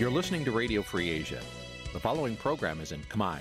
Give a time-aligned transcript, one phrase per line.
[0.00, 1.42] You're listening to Radio Free Asia.
[1.92, 3.38] The following program is in Khmer.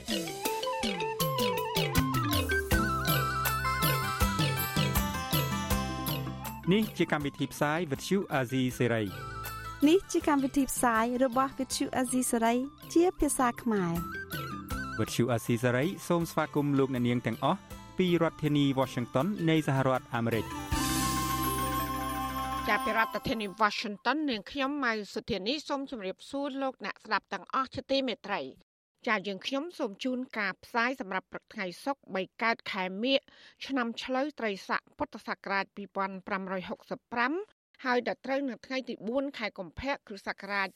[6.73, 9.05] នេះជាកម្មវិធីផ្សាយ Vuthu Azizi Serai
[9.87, 12.57] នេះជាកម្មវិធីផ្សាយរបស់ Vuthu Azizi Serai
[12.93, 13.93] ជាភាសាខ្មែរ
[14.99, 17.59] Vuthu Azizi Serai សូមស្វាគមន៍លោកអ្នកនាងទាំងអស់
[17.97, 20.68] ពីរដ្ឋធានី Washington នៃសហរដ្ឋអាមេរិក
[22.73, 28.41] ចាប់ពីរដ្ឋធានី Washington នាងខ្ញុំម៉ៅសុធានីសូមជម្រាបសួរលោកអ្នកស្ដាប់ទាំងអស់ជាទីមេត្រី
[29.07, 33.17] ចាយើងខ្ញុំសូមជូនការផ្សាយសម្រាប់ព្រឹកថ្ងៃសុក្រ3កើតខែមិញ
[33.65, 40.67] ឆ្នាំឆ្លូវត្រីស័កពុទ្ធសករាជ2565ហើយដល់ត្រូវនៅថ្ងៃទី4ខែកុម្ភៈគ្រិស្តសករាជ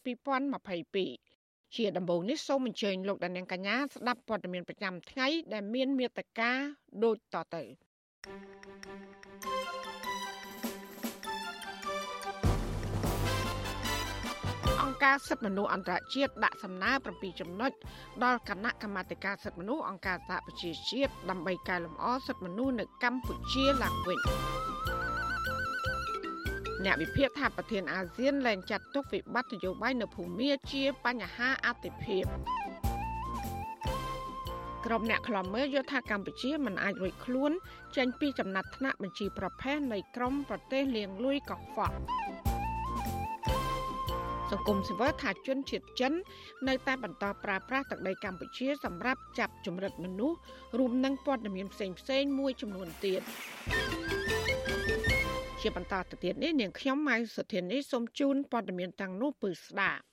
[0.83, 6.51] 2022ជាដំបូងនេះសូមអញ្ជើញលោកដានៀងកញ្ញាស្ដាប់ព័ត៌មានប្រចាំថ្ងៃដែលមានមេត្តា
[7.03, 7.63] ដូចតទៅ
[15.03, 17.71] ការសិទ្ធិមនុស្សអន្តរជាតិដាក់សំណើ7ចំណុច
[18.23, 24.19] ដល់គណៈកម្មាធិការសិទ្ធិមនុស្សអង្គការសហប្រជាជាតិដើម្បីកែលម្អសិទ្ធិមនុស្សនៅកម្ពុជាឡើងវិញ
[26.85, 32.25] អ្នកវិភាគថាប្រធានអាស៊ានលែងចាត់ទុកវិបត្តិនយោបាយនៅភូមាជាបញ្ហាអតិភិប
[34.85, 37.51] ក្រុមអ្នកខ្លំមើលយល់ថាកម្ពុជាមិនអាចរួចខ្លួន
[37.95, 42.52] ចេញពីចំណាត់ថ្នាក់បញ្ជីប្រភេទនៃក្រមប្រទេសលៀងលួយកខ្វក់
[44.53, 46.13] សង្គមស៊ីវិលថាជនជាតិចិន
[46.67, 50.37] នៅតែបន្តប្រើប្រាស់ទឹកដីកម្ពុជាសម្រាប់ចាប់ជំរិតមនុស្ស
[50.77, 53.21] រួមនឹងព័ត៌មានផ្សេងផ្សេងមួយចំនួនទៀត
[55.61, 60.03] ជាបន្តទៅទៀតនេះនាងខ្ញុំម៉ៅសុធានីសូមជូនព័ត៌មានទាំងនោះពឺស្ដាប់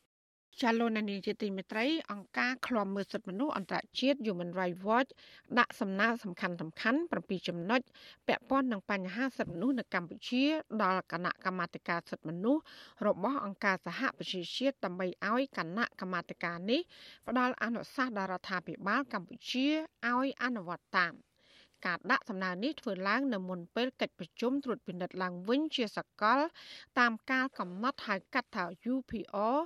[0.59, 5.11] ចាលោកនានីជាទីមេត្រីអង្គការឃ្លាំមើលសិទ្ធិមនុស្សអន្តរជាតិ Human Rights Watch
[5.59, 7.81] ដាក់សំណើសំខាន់សំខាន់7ចំណុច
[8.29, 10.45] ពាក់ព័ន្ធនឹងបញ្ហាសិទ្ធិមនុស្សនៅកម្ពុជា
[10.83, 12.63] ដល់គណៈកម្មាធិការសិទ្ធិមនុស្ស
[13.07, 16.81] របស់អង្គការសហប្រជាជាតិដើម្បីឲ្យគណៈកម្មាធិការនេះ
[17.29, 19.69] ផ្ដល់អនុសាសន៍ដល់រដ្ឋាភិបាលកម្ពុជា
[20.09, 21.15] ឲ្យអនុវត្តតាម។
[21.87, 26.41] ការដាក់សំណើនេះធ្វើឡើងនៅមុនពេលកិច្ចប្រជុំត្រួតពិនិត្យឡើងវិញជាសកល
[26.99, 29.57] តាមការកំណត់ហៅកាត់ថា UPR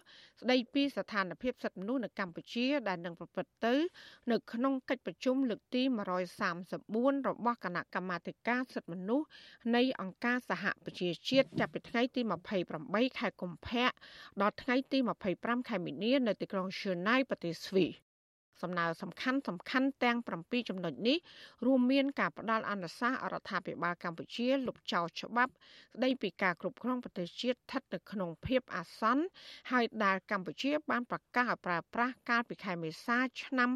[0.40, 3.74] ស្ដីពីស្ថានភាពសិទ្ធិមនុស្សនៅកម្ពុជាដែលនឹងប្រព្រឹត្តទៅ
[4.30, 5.82] នៅក្នុងកិច្ចប្រជុំលើកទី
[6.54, 9.26] 134របស់គណៈកម្មាធិការសិទ្ធិមនុស្ស
[9.76, 12.20] នៃអង្គការសហប្រជាជាតិចាប់ពីថ្ងៃទី
[12.70, 13.88] 28ខែកុម្ភៈ
[14.42, 14.98] ដល់ថ្ងៃទី
[15.34, 18.03] 25ខែមីនានៅទីក្រុងឈឺណៃប្រទេសស្វីស
[18.64, 21.18] សំណើសំខាន់សំខាន់ទាំង7ចំណុចនេះ
[21.66, 29.24] រួមមានការផ្ដល់អនុសាសន៍អរដ្ឋាភិបាលកម្ពុជាលុបចោលច្បាប់ស្ដីពីការគ្រប់គ្រងប្រទេសជាតិស្ថិតនៅក្នុងភាពអាសន្ន
[29.70, 33.70] ហើយដែលកម្ពុជាបានប្រកាសឲ្យប្រើប្រាស់កាលពីខែមេសាឆ្នាំ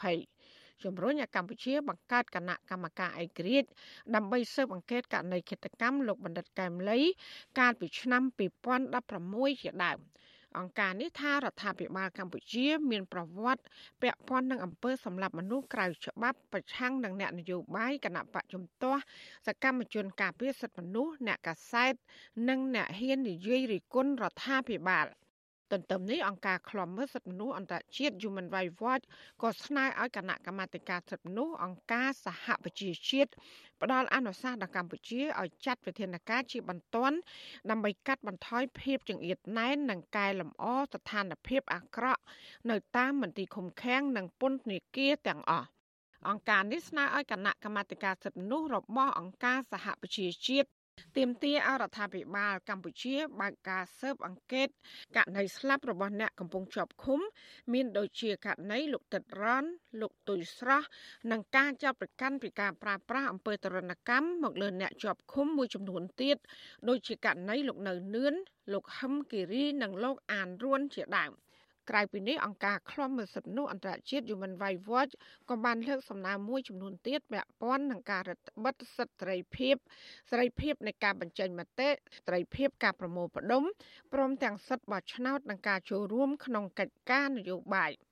[0.00, 3.68] 2020ជំរុញឲ្យកម្ពុជាបង្កើតគណៈកម្មការឯករាជ្យ
[4.14, 7.00] ដើម្បីស៊ើបអង្កេតករណីឃាតកម្មលោកបណ្ឌិតកែមលី
[7.58, 8.22] កាលពីឆ្នាំ
[8.92, 10.00] 2016ជាដើម។
[10.58, 13.62] អង្គការនេះថារដ្ឋាភិបាលកម្ពុជា មានប្រវត្តិ
[14.02, 19.00] ពាក់ព័ន្ធនឹងអំពើសម្លាប់មនុស្សក្រៅច្បាប់ប្រឆាំងនឹងអ្នកនយោបាយគណៈបកជំទាស់
[19.46, 21.94] សកម្មជនការពារសិទ្ធិមនុស្សអ្នកកាសែត
[22.48, 25.06] និងអ្នកហ៊ាននិយាយរិះគន់រដ្ឋាភិបាល។
[25.72, 29.04] ទន្ទឹមនេះអង្គការឃ្លាំមើលសិទ្ធិមនុស្សអន្តរជាតិ Human Rights Watch
[29.42, 33.30] ក៏ស្នើឲ្យគណៈកម្មាធិការសិទ្ធិមនុស្សអង្គការសហប្រជាជាតិ
[33.82, 37.16] ផ្ដល់អនុសាសន៍ដល់កម្ពុជាឲ្យចាត់វិធានការជាបន្ទាន់
[37.70, 42.22] ដើម្បីកាត់បន្ថយភាពចង្អៀតណែននិងកែលម្អស្ថានភាពអាក្រក់
[42.70, 45.68] នៅតាមមន្ទីរឃុំឃាំងនិងពន្ធនាគារទាំងអស់
[46.28, 50.68] អង្គការនេះស្នើឲ្យគណៈកម្មាធិការសិទ្ធិមនុស្សរបស់អង្គការសហប្រជាជាតិ
[51.16, 54.68] ទាមទារអរដ្ឋាភិបាលកម្ពុជាបើកការស៊ើបអង្កេត
[55.16, 57.20] ករណីស្លាប់របស់អ្នកកំពុងជាប់ឃុំ
[57.72, 59.64] មានដូចជាករណីលោកតិតរ៉ន
[60.00, 60.88] លោកទុយស្រស់
[61.30, 66.36] និងការចាប់ប្រកាន់ពីការប្រាស្រ័យអំពើទរណកម្មមកលើអ្នកជាប់ឃុំមួយចំនួនទៀត
[66.88, 68.34] ដូចជាករណីលោកនៅនឿន
[68.72, 71.32] លោកហឹមគិរីនិងលោកអានរួនជាដើម
[71.90, 75.12] ក្រៅពីនេះអង្គការឃ្លាំមើលសិទ្ធិមនុស្សអន្តរជាតិ Human Rights Watch
[75.50, 79.76] ក៏បានលើកសំណើមួយចំនួនទៀតពាក់ព័ន្ធនឹងការរដ្ឋបិទសិទ្ធិសេរីភាព
[80.30, 81.88] សេរីភាពនៃការបញ្ចេញមតិ
[82.26, 83.62] សេរីភាពការប្រមូលផ្ដុំ
[84.12, 87.92] ព្រមទាំងសិទ្ធិបោះឆ្នោតនិងការចូលរួមក្នុងកិច្ចការនយោបាយ។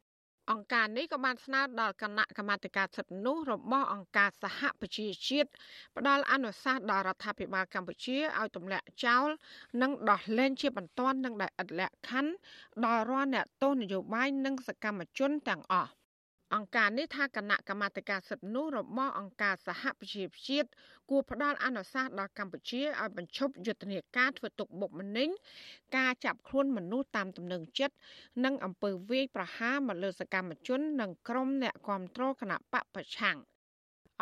[0.51, 5.51] អង្គការនេះក៏បានស្នើដល់គណៈកម្មាធិការសិទ្ធិមនុស្សរបស់អង្គការសហប្រជាជាតិ
[5.97, 9.29] ផ្ដល់អនុសាសន៍ដល់រដ្ឋាភិបាលកម្ពុជាឲ្យទម្លាក់ចោល
[9.83, 12.33] និងដោះលែងជាបន្ទាន់នឹងដែលឥតលក្ខខណ្ឌ
[12.85, 15.91] ដល់រាល់អ្នកទោសនយោបាយនិងសកម្មជនទាំងអស់
[16.55, 20.69] អង្គការនេះថាគណៈកម្មាធិការសិទ្ធិមនុស្សរបស់អង្គការសហប្រជាជាតិ
[21.11, 25.29] គួរផ្ដល់អនុសាសន៍ដល់កម្ពុជាឲ្យបញ្ឈប់យុទ្ធនាការធ្វើទុកបុកម្នេញ
[25.97, 27.95] ការចាប់ខ្លួនមនុស្សតាមទំនឹងចិត្ត
[28.45, 33.37] និងអំពើវាយប្រហារមកលើសកម្មជន និងក្រុមអ្នកគាំទ្រគណៈបកប្រឆាំង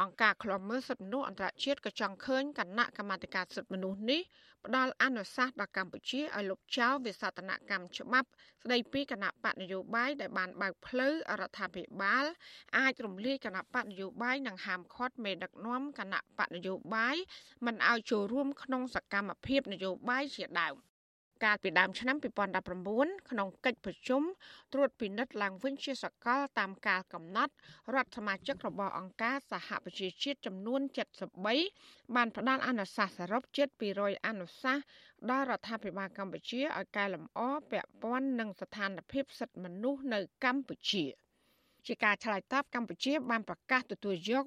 [0.00, 4.20] អង្គការឃ្លាំមើលសិទ្ធិមនុស្សអន្តរជាតិក៏ចង់ឃើញគណៈកម្មាធិការសិទ្ធិមនុស្សនេះ
[4.66, 8.28] ផ្ដល់អនុសាសន៍ដល់កម្ពុជាឲ្យលុបចោលវិសោធនកម្មច្បាប់
[8.62, 12.24] ស្ដីពីគណៈបកនយោបាយដែលបានបើកផ្លូវរដ្ឋាភិបាល
[12.78, 17.16] អាចរំលាយគណៈបកនយោបាយនិងហាមឃាត់មេដឹកនាំគណៈបកនយោបាយ
[17.66, 20.87] មិនឲ្យចូលរួមក្នុងសកម្មភាពនយោបាយជាដើម
[21.44, 22.16] កាលពីដើមឆ្នាំ
[22.72, 24.22] 2019ក្នុងកិច្ចប្រជុំ
[24.72, 27.52] ត្រួតពិនិត្យឡើងវិញជាសកលតាមការកំណត់
[27.94, 30.80] រដ្ឋសមាជិករបស់អង្គការសហប្រជាជាតិចំនួន
[31.48, 33.68] 73បានផ្ដល់អនុសាសន៍សរុបជិត
[33.98, 34.84] 200អនុសាសន៍
[35.30, 37.40] ដល់រដ្ឋាភិបាលកម្ពុជាឲ្យកែលម្អ
[37.70, 41.06] ពាក់ព័ន្ធនឹងស្ថានភាពសិទ្ធិមនុស្សនៅកម្ពុជា។
[41.86, 44.44] ជាការឆ្លើយតបកម្ពុជាបានប្រកាសទទួលយក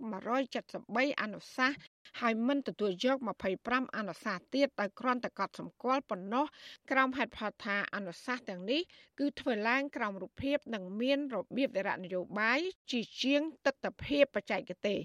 [0.60, 1.78] 173អនុសាសន៍
[2.19, 3.18] ហើយមិនទទួលយក
[3.58, 6.46] 25អនុសាសន៍ទៀតដោយគ្រាន់តែកត់សម្គាល់ប៉ុណ្ណោះ
[6.92, 8.81] ក្រោមហេតុផលថាអនុសាសន៍ទាំងនេះ
[9.19, 12.60] គឺធ្វើឡើងក្រោមរូបភាពនិងមានរបៀបវិរៈនយោបាយ
[12.92, 15.00] ជាជាងទស្សនវិជ្ជាបច្ចេកទេស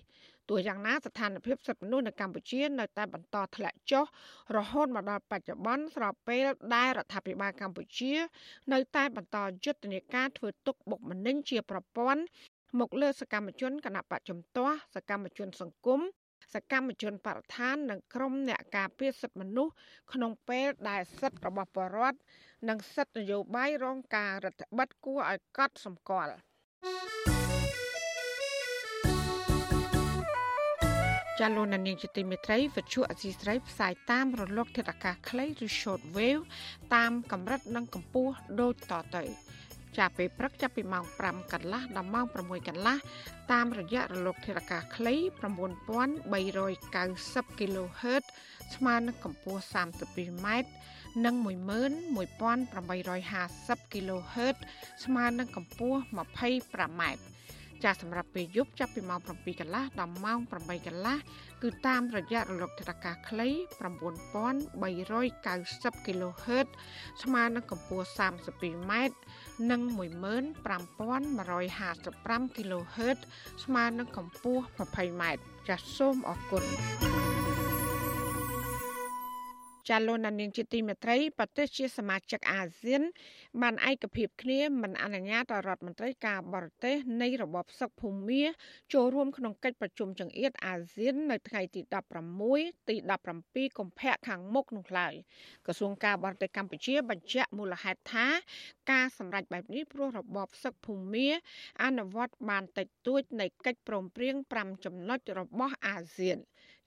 [0.48, 4.04] ទោះយ៉ាងណាស្ថានភាពសិទ្ធិមនុស្សនៅកម្ពុជានៅតែបន្តធ្លាក់ចុះ
[4.56, 8.12] រហូតមកដល់បច្ចុប្បន្នស្របពេលដែលរដ្ឋាភិបាលកម្ពុជា
[8.72, 12.22] នៅតែបន្តយុទ្ធនាការធ្វើទុកបុកម្នេញជាប្រព័ន្ធ
[12.80, 16.00] មកលើសកម្មជនគណៈបច្ចុប្បន្នសកម្មជនសង្គម
[16.52, 19.72] សកម្មជនបរិស្ថាននិងក្រុមអ្នកការពារសិទ្ធិមនុស្ស
[20.12, 22.18] ក្នុងពេលដែលសិទ្ធិរបស់ប្រជាពលរដ្ឋ
[22.68, 26.34] និងសិទ្ធិនយោបាយរងការរដ្ឋបិទគួរឲ្យកត់សម្គាល់
[31.40, 36.42] ចាលោកនាងជាទីមេត្រីវិទ្យុអសីស្រីផ្សាយតាមរលកធាតុអាកាសខ្លីឬ short wave
[36.94, 39.22] តាមកម្រិតនិងកម្ពស់ដូចតទៅ
[39.98, 42.96] ចាប់ពេលព្រឹកចាប់ពីម៉ោង5កន្លះដល់ម៉ោង6កន្លះ
[43.52, 45.20] តាមរយៈរលកធាតុអាកាសខ្លី9390
[47.58, 48.24] kHz
[48.74, 50.48] ស្មើនឹងកម្ពស់ 32m
[51.24, 54.56] និង11850 kHz
[55.04, 57.02] ស្មើនឹងកម្ពស់ 25m
[57.84, 61.16] ចាស់សម្រាប់ពេលយប់ចាប់ពីម៉ោង7កន្លះដល់ម៉ោង8កន្លះ
[61.62, 66.66] គឺតាមរយៈរលកថេកាខ្លី9390 kHz
[67.22, 68.92] ស្មើនឹងកម្ពស់ 32m
[69.70, 73.18] និង15155 kHz
[73.64, 75.22] ស្មើនឹងកម្ពស់ 20m
[75.68, 76.64] ចាសសូមអរគុណ
[79.88, 83.02] ចាលោកនាងជាទីមេត្រីប្រទេសជាសមាជិកអាស៊ាន
[83.62, 88.42] បានឯកភាពគ្នាមិនអនុញ្ញាតឲ្យរដ្ឋមន្ត្រីការបរទេសនៃរបបសឹកភូមា
[88.94, 91.80] ចូលរួមក្នុងកិច្ចប្រជុំចង្អៀតអាស៊ាន នៅថ្ងៃទី
[92.34, 92.96] 16ទី
[93.36, 95.14] 17កុម្ភៈខាងមុខនោះឡើយ
[95.66, 98.26] ក្រសួងការបរទេសកម្ពុជាបញ្ជាក់មូលហេតុថា
[98.90, 101.28] ការសម្រេចបែបនេះព្រោះរបបសឹកភូមា
[101.84, 106.38] អនុវត្តបានតិចតួចនៃកិច្ចព្រមព្រៀង5ចំណុចរបស់អាស៊ាន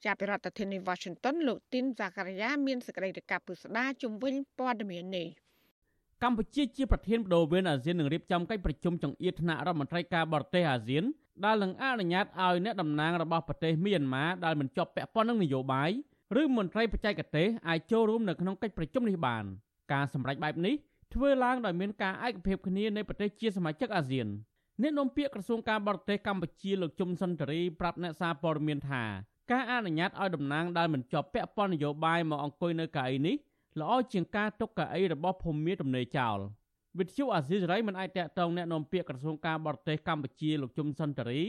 [0.06, 5.28] ចាប់ពីរដ្ឋធានី Washington លោកទីនសាការីយ៉ាមានសេចក្តីរាយការណ៍ពិស្ដារជំវិញព័ត៌មាននេះ
[6.24, 11.04] កម្ពុជាជាប្រធានបដូវវេនអាស៊ាននឹងរៀបចំកិច្ចប្រជុំចង្អៀតថ្នាក់រដ្ឋមន្ត្រីការបរទេសអាស៊ាន
[11.46, 15.90] ដែលនឹងអនុញ្ញាតឲ្យអ្នកតំណាងរបស់ប្រទេសមីយ៉ាន់ម៉ាដែលមិនជាប់ពាក់ព័ន្ធនឹងនយោបាយ
[16.42, 19.44] ឬមន្ត្រីបច្ចេកទេសអាចចូលរួមនៅក្នុងកិច្ចប្រជុំនេះបាន
[19.94, 20.75] ការសម្រេចបែបនេះ
[21.13, 24.28] ធ្វើឡើងដោយមានការឯកភាពគ្នានៃប្រទេសជាសមាជិកអាស៊ាន
[24.81, 29.04] អ្នកនាំពាក្យក្រសួងការបរទេសកម្ពុជាលោកជុំសុនតរីប្រាប់អ្នកសារព័ត៌មានថា
[29.52, 33.37] ការអនុញ្ញាតឲ្យតំណាងដែលមិនជាប់ពាក់ព័ន្ធនយោបាយមកអង្គុយនៅកៅអីនេះ
[33.81, 36.38] ល្អជាងការទុកកៅអីរបស់ភូមិមាទំនេរចោល
[36.99, 41.43] វិទ្យុអាស៊ីសេរីមិនអាចតាក់ទងแนะនាំពាក្យក្រសួងការបរទេសកម្ពុជាលោកជុំសុនតរី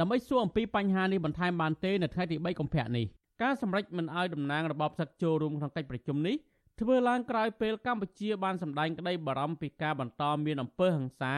[0.00, 3.06] ដើម្បីសួរអំពីបញ្ហានេះបន្ថែមបានទេនៅថ្ងៃទី3កុម្ភៈនេះ
[3.42, 6.36] ការសម្រេចមិនឲ្យតំណាងរបបសឹកចូលរួមក្នុងកិច្ចប្រជុំនេះ
[6.80, 11.34] ធ្វើឡើងក្រោយពេលកម្ពុជាបានសម្ដែងក្តីបារម្ភពីការបន្តមានអំពើហិង្សា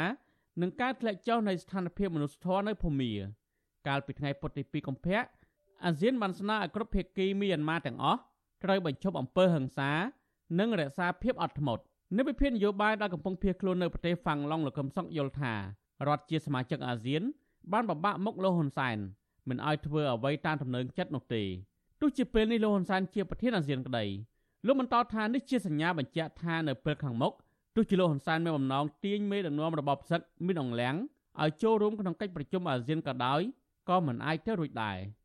[0.61, 3.13] និងការធ្លាក់ចុះនៃស្ថានភាពមនុស្សធម៌នៅភូមា
[3.89, 5.21] កាលពីថ្ងៃពុធទី2កុម្ភៈ
[5.86, 8.20] អាស៊ានបានស្នើឲ្យគ្រប់ភាគីមីយ៉ាន់ម៉ាទាំងអស់
[8.64, 9.92] ត្រូវបញ្ឈប់អំពើហិង្សា
[10.60, 11.84] និងរក្សាភាពអត់ធ្មត់
[12.18, 15.54] នៅវិភាគនយោបាយដែលកំពុងភៀសខ្លួននៅប្រទេសហ្វាំងឡុងលោកកឹមសុខយល់ថា
[16.08, 17.22] រដ្ឋជាសមាជិកអាស៊ាន
[17.72, 18.98] បានបបាក់មុខលោកហ៊ុនសែន
[19.50, 21.44] មិនឲ្យធ្វើអ្វីតាមទំនឹងចិត្តនោះទេ
[22.02, 24.06] ទោះជាពេលនេះលោកហ៊ុនសែនជាប្រធានអាស៊ានក្តី
[24.66, 27.34] លោកបន្តថានេះជាសញ្ញាបញ្ជាក់ថានៅពេលខាងមុខ
[27.76, 30.96] ទោះជាលោកហ៊ុនសែនមានបំណងទាញមេដឹកនាំរបបផ្សឹកមានអង្លាំង
[31.42, 33.42] ឲ្យចូលរួមក្នុងកិច្ចប្រជុំអាស៊ានក៏ដោយ
[33.90, 34.98] ក៏មិនអាចទៅរួចដែរ។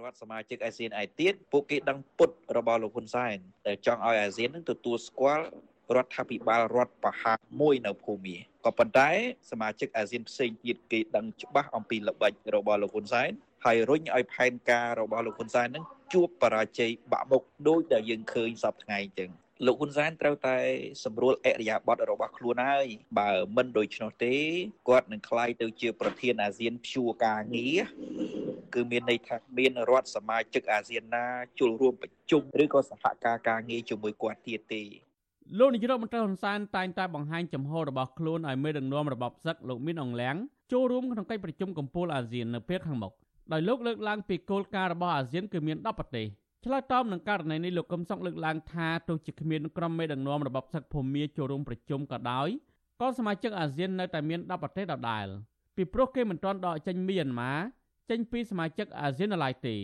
[0.00, 3.36] រដ្ឋសមាជិកអាស៊ានឯទៀតពួកគេដឹងពុតរបស់លោកហ៊ុនសែន
[3.66, 5.46] ដែលចង់ឲ្យអាស៊ាននឹងទទួលស្គាល់
[5.96, 9.10] រដ្ឋាភិបាលរដ្ឋបហាមួយនៅភូមាក៏ប៉ុន្តែ
[9.50, 13.30] សមាជិកអាស៊ានផ្សេងទៀតគេដឹងច្បាស់អំពីល្បិចរបស់លោកហ៊ុនសែន
[13.64, 19.30] ហើយរុញឲ្យផែនការរបស់លោកហ៊ុនសែននឹងជួបបរាជ័យបាក់មុខដោយដែលយើងឃើញសពថ្ងៃអញ្ចឹង
[19.66, 20.56] លោកហ៊ុនសែនត្រូវតែ
[21.04, 22.86] សម្រួលអរិយាប័ត្ររបស់ខ្លួនហើយ
[23.18, 24.34] បើមិនដូច្នោះទេ
[24.88, 27.80] គាត់នឹងក្លាយទៅជាប្រធានអាស៊ានព្យួរការងារ
[28.74, 31.26] គឺមានន័យថាមានរដ្ឋសមាជិកអាស៊ានណា
[31.60, 34.82] ចូលរួមប្រជុំឬក៏សហការការងារជាមួយគាត់ទៀតទេ
[35.58, 40.36] លោកនាយរដ្ឋមន្ត្រីហ៊ុនសែនតែងតែបង្ហាញចំហរបស់ខ្លួនឲ្យមេដឹកនាំរបបសឹកលោកមានអង្លាំង
[40.72, 43.12] ចូលរួមក្នុងកិច្ចប្រជុំកំពូលអាស៊ាននៅពេលខាងមុខ
[43.52, 46.26] ដោយលោកលើកឡើងពីគោលការណ៍របស់អាស៊ានគឺមាន10ប្រទេស
[46.66, 52.48] ឆ្លើយតបនឹងករណីនេះលោកកឹមសុខលើកឡើងថាទោះជាគ្មានក្រុមមេដឹកនាំរបបសឹកភូមាចូលរួមប្រជុំក៏ដោយ
[53.00, 55.26] ក៏សមាជិកអាស៊ាននៅតែមាន10ប្រទេសដដែល
[55.76, 57.52] ពីព្រោះគេមិនទាន់ដកចេញមីយ៉ាន់ម៉ា
[58.10, 59.76] ចេញពីសមាជិកអាស៊ាននៅឡើយទេ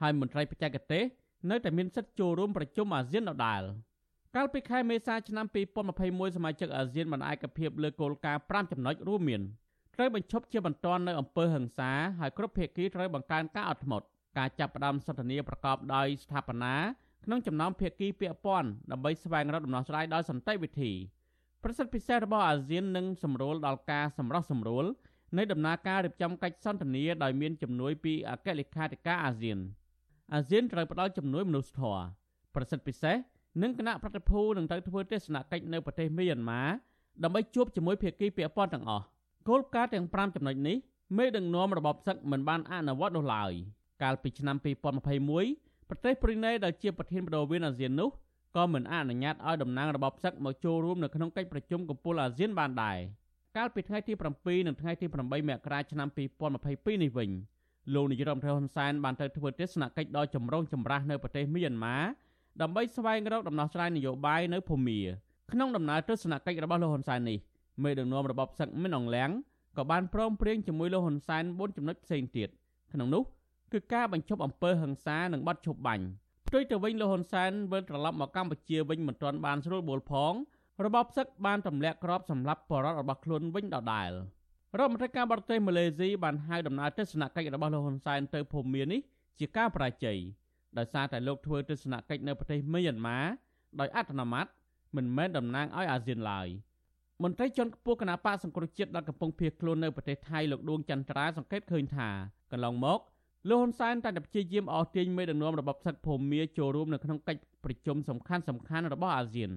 [0.00, 1.04] ហើយមន្ត្រីបច្ចេកទេស
[1.50, 3.62] នៅតែមានសិទ្ធិចូលរួមប្រជុំអាស៊ានដដែល
[4.36, 5.46] កាលពីខែមេសាឆ្នាំ
[5.92, 9.42] 2021សមាជិកអាស៊ានបានឯកភាពលើគោលការណ៍5ចំណុចរួមមាន
[9.94, 11.90] ត្រូវបញ្ឈប់ជាបន្ទាន់នៅអំពើហិង្សា
[12.20, 14.06] ហើយគ្រប់ភាគីត្រូវបង្កើនការអត់ធ្មត់
[14.38, 16.74] ការចាប់ផ្ដើមសន្ទនាប្រកបដោយស្ថាបនា
[17.24, 20.92] ក្នុងចំណោមភាគីពាក់ព័ន្ធដើម្បីស្វែងរកដំណោះស្រាយដោយសន្តិវិធី
[21.62, 24.84] ប្រសិទ្ធពិសេសរបស់អាស៊ាននឹងសម្រួលដល់ការសម្រោះសម្រួល
[25.36, 29.58] នៃដំណើរការរៀបចំកិច្ចសន្ទនាដោយមានជំនួយពីអគ្គលេខាធិការអាស៊ាន
[30.34, 32.02] អាស៊ានត្រូវផ្ដល់ជំនួយមនុស្សធម៌
[32.54, 33.16] ប្រសិទ្ធពិសេស
[33.62, 36.62] និងគណៈប្រតិភូនឹងត្រូវធ្វើទស្សនកិច្ចនៅប្រទេសមីយ៉ាន់ម៉ា
[37.24, 39.04] ដើម្បីជួបជាមួយភាគីពាក់ព័ន្ធទាំងអស់
[39.48, 40.76] គោលការណ៍ទាំង5ចំណុចនេះ
[41.16, 43.52] មេដឹកនាំរបបសឹកមិនបានអនុវត្តនោះឡើយ
[44.02, 44.56] កាលពីឆ្នាំ
[45.22, 48.10] 2021ប្រទេសព្រីណេដែលជាប្រធានបដូវអាស៊ាននោះ
[48.56, 52.98] ក៏មិនអនុញ្ញាតឲ្យតំណាងរបបសឹកមកចូលរួមនៅក្នុងកិច្ចប្រជុំកំពូលអាស៊ានបានដែរ
[53.56, 57.30] កាលពីថ្ងៃទី7និងថ្ងៃទី8មករាឆ្នាំ2022នេះវិញ
[57.94, 61.96] លោកនាយរដ្ឋមន្ត្រីហ៊ុនសែនបានទៅធ្វើទស្សនកិច្ចដ៏ចម្រូងចម្រាសនៅប្រទេសមីយ៉ាន់ម៉ា
[62.62, 65.00] ដើម្បីស្វែងរកដំណោះស្រាយនយោបាយនៅភូមា
[65.52, 67.38] ក្នុងដំណើរទស្សនកិច្ចរបស់លោកហ៊ុនសែននេះ
[67.82, 69.30] មេដឹកនាំរបបសឹកមិនអង្លាំង
[69.76, 72.48] ក៏បានព្រមព្រៀងជាមួយលោកហ៊ុនសែន4ចំណុចផ្សេងទៀត
[72.92, 73.22] ក្នុងនោះ
[73.72, 76.06] គឺការបញ្ឈប់អំពើហិង្សានិងបទឈប់បាញ់
[76.46, 80.34] ផ្ទុយទៅវិញលោកហ៊ុនសែនវិលត្រឡប់មកកម្ពុជាវិញមិនទាន់បានស្រួលបួលផង
[80.84, 84.10] របបសឹកបានទម្លាក់គ្រាប់សម្លាប់បរិវត្តរបស់ខ្លួនវិញដដែល
[84.78, 89.00] រដ្ឋមន្ត្រីការបរទេសម៉ាឡេស៊ីបានហៅដំណើរទស្សនកិច្ចរបស់លោកហ៊ុនសែនទៅភូមានេះ
[89.38, 90.18] ជាការបរាជ័យ
[90.78, 93.18] ដោយសារតែលោកធ្វើទស្សនកិច្ចនៅប្រទេសមីយ៉ាន់ម៉ា
[93.80, 94.46] ដោយអត្តនោម័ត
[94.96, 96.48] មិនមែនតំណាងឲ្យអាស៊ានឡើយ
[97.22, 102.08] មន្ត្រីជាន់ខ្ពស់គណៈបកសង្គ្រោះជាតិដែលកំពុងភៀសខ្លួននៅប្រទេសថៃលោកដួងចន្ទ្រាសង្កេតឃើញថា
[102.52, 103.00] កន្លងមក
[103.50, 109.50] លោកហ៊ុនសែនតែព្យាយាមអស់ទាញមេដឹកនាំរបបសឹកភូមាចូលរួមនៅក្នុងកិច្ចប្រជុំសំខាន់សំខាន់របស់អាស៊ាន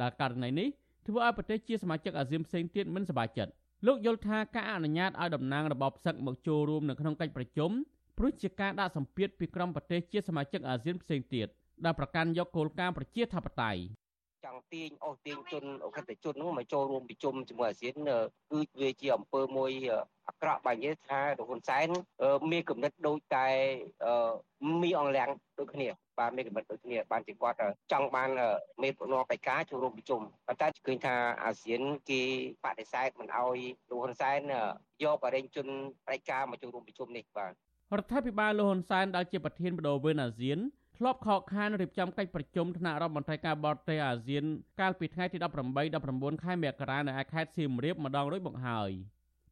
[0.00, 0.68] ដែលករណីនេះ
[1.06, 3.52] ធ្វើឲ្យប្រទេសជាសមាជិកអាស៊ានផ្សេងទៀតមិនសប្បាយចិត្ត
[3.86, 7.70] លោកយល់ថាការអនុញ្ញាតឲ្យតំណាងរបបសឹកមកចូលរួមនៅក្នុងកិច្ចប្រជុំ
[8.18, 11.46] ព្រោះជាការដាក់សម្ពាធពីក្រុមប្រទេសជាសមាជិកអាស៊ានផ្សេងទៀត
[11.84, 13.80] ដែលប្រកាន់យកគោលការណ៍ប្រជាធិបតេយ្យ
[14.44, 17.94] ចង់ទាញអស់ទាញជនអក្រិតជនហ្នឹងមកចូលរួមប្រជុំជាមួយអាស៊ាន
[18.50, 19.72] គឺវាជាអំពើមួយ
[20.28, 21.88] អាក្រក់បែបនេះថាលោកហ៊ុនសែន
[22.50, 23.46] មានគំនិតដូចតែ
[24.82, 25.28] មីអងលៀង
[25.58, 27.56] ដូចគ្នាបាទមានគំនិតដូចគ្នាបានជាគាត់
[27.92, 28.30] ចង់បាន
[28.82, 31.14] មេប្រណបៃការចូលរួមប្រជុំប៉ុន្តែឃើញថា
[31.44, 31.80] អាស៊ាន
[32.10, 32.22] គេ
[32.64, 33.58] បដិសេធមិនអោយ
[33.90, 34.40] លោកហ៊ុនសែន
[35.02, 35.66] យកបរិញ្ញជន
[36.08, 37.52] បៃការមកចូលរួមប្រជុំនេះបាទ
[37.98, 40.58] រដ្ឋាភិបាលលោកហ៊ុនសែនដែលជាប្រធានបដូវវេនអាស៊ាន
[40.98, 44.44] ធ្លាប់ខកខានរៀបចំកិច្ចប្រជុំថ្នាក់រដ្ឋមន្ត្រីការបរទេសអាស៊ាន
[44.80, 45.44] កាលពីថ្ងៃទី18
[45.94, 48.90] 19ខែមករានៅឯខេត្តសៀមរាបម្ដងរួចមកហើយ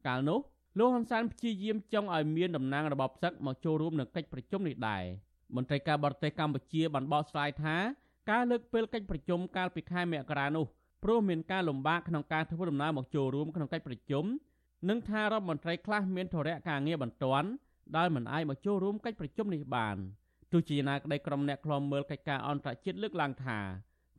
[0.07, 0.39] កាលនោះ
[0.79, 5.03] លោកហ៊ុនសែនព្យាយាមចង់ឲ្យមានតំណាងរបបសឹកមកចូលរួមនៅកិច្ចប្រជុំនេះដែរ
[5.55, 7.75] មន្ត្រីការបរទេសកម្ពុជាបានបកស្រាយថា
[8.31, 10.65] ការលើកពេលកិច្ចប្រជុំកាលពីខែមករានោះ
[11.03, 14.25] ព្រោះមានការលំបាកក្នុងការធ្វើដំណើរមកចូលរួមក្នុងកិច្ចប្រជុំ
[14.89, 17.49] និងថារដ្ឋមន្ត្រីខ្លះមានធរៈការងារបន្ទាន់
[17.97, 19.97] ដែលមិនអាចមកចូលរួមកិច្ចប្រជុំនេះបាន
[20.51, 23.59] ទោះជាយ៉ាងណាក្តីក្រុមអ្នកខ្លំមើលកិច្ចការអន្តរជាតិលើកឡើងថា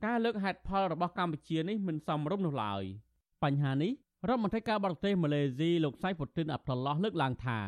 [0.05, 2.83] ការលើកហេតុផលរបស់កម្ពុជានេះមិនសមរម្យនោះឡើយ
[3.43, 3.91] បញ្ហានេះ
[4.27, 7.59] រដ្ឋមន្ត្រីការបរទេសម៉ាឡេស៊ីលោកសៃហ្វូទីនអាប់តុលឡោះលើកឡើងថា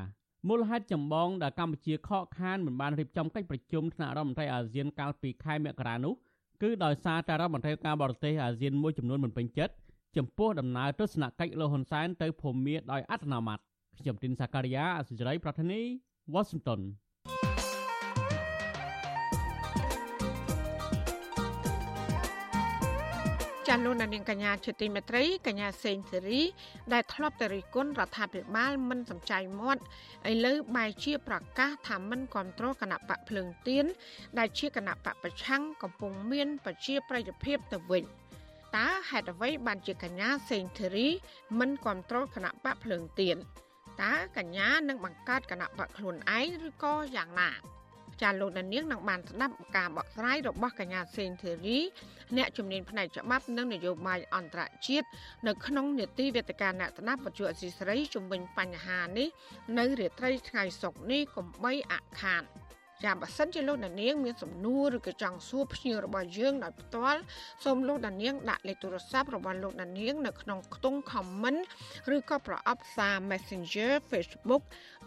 [0.49, 6.13] មូលហេតុចម្បងដែលកម្ពុជាខកខានមិនបានរៀបចំកិច្ចប្រជុំថ្នាក់រដ្ឋមន្ត្រីអាស៊ានកាលពីខែមករានោះ
[6.61, 9.73] គឺដោយសារតែរដ្ឋមន្ត្រីការបរទេសអាស៊ានមួយចំនួនមិនពេញចិត្ត
[10.17, 13.59] ចំពោះដំណើរទស្សនកិច្ចលោកហ៊ុនសែនទៅភូមាដោយអត្តនោម័ត
[13.99, 15.81] ខ្ញុំទីនសាការីយ៉ាអសិរ័យប្រធានី
[16.33, 16.81] វ៉ាស៊ីនតោន
[23.71, 26.41] ចាលោកនាងកញ្ញាជាទីមេត្រីកញ្ញាសេងសេរី
[26.93, 29.81] ដែលធ្លាប់តែរិះគន់រដ្ឋាភិបាលមិនសំចៃមាត់
[30.31, 33.85] ឥឡូវបែរជាប្រកាសថាមិនគ្រប់គ្រងគណៈបកភ្លើងទៀន
[34.39, 38.03] ដែលជាគណៈបកប្រឆាំងកំពុងមានប្រជាប្រិយភាពទៅវិញ
[38.77, 41.07] តើហេតុអ្វីបានជាកញ្ញាសេងសេរី
[41.59, 43.37] មិនគ្រប់គ្រងគណៈបកភ្លើងទៀន
[44.01, 47.51] តើកញ្ញានឹងបង្កើតគណៈបកខ្លួនឯងឬក៏យ៉ាងណា
[48.21, 51.79] ចាលោកនាងនឹងបានស្ដាប់ការបកស្រាយរបស់កញ្ញាសេងធីរី
[52.37, 55.07] អ្នកជំនាញផ្នែកច្បាប់និងនយោបាយអន្តរជាតិ
[55.47, 59.27] នៅក្នុងនេតិវេទិកាអ្នកស្ដាប់វិទ្យុអសីស្រីជំវិញបញ្ហានេះ
[59.77, 62.43] នៅរាត្រីថ្ងៃសុក្រនេះកុំបីអខាន
[63.03, 67.19] ចាំបើសិនជាលោកដានៀងមានសំណួរឬក៏ចង់សួរភ្ញៀវរបស់យើងដោយផ្ទាល់
[67.63, 71.61] សូមលោកដានៀងដាក់លេខទូរស័ព្ទរបស់លោកដានៀងនៅក្នុងខ្ទង់ comment
[72.15, 74.63] ឬក៏ប្រអប់សារ Messenger Facebook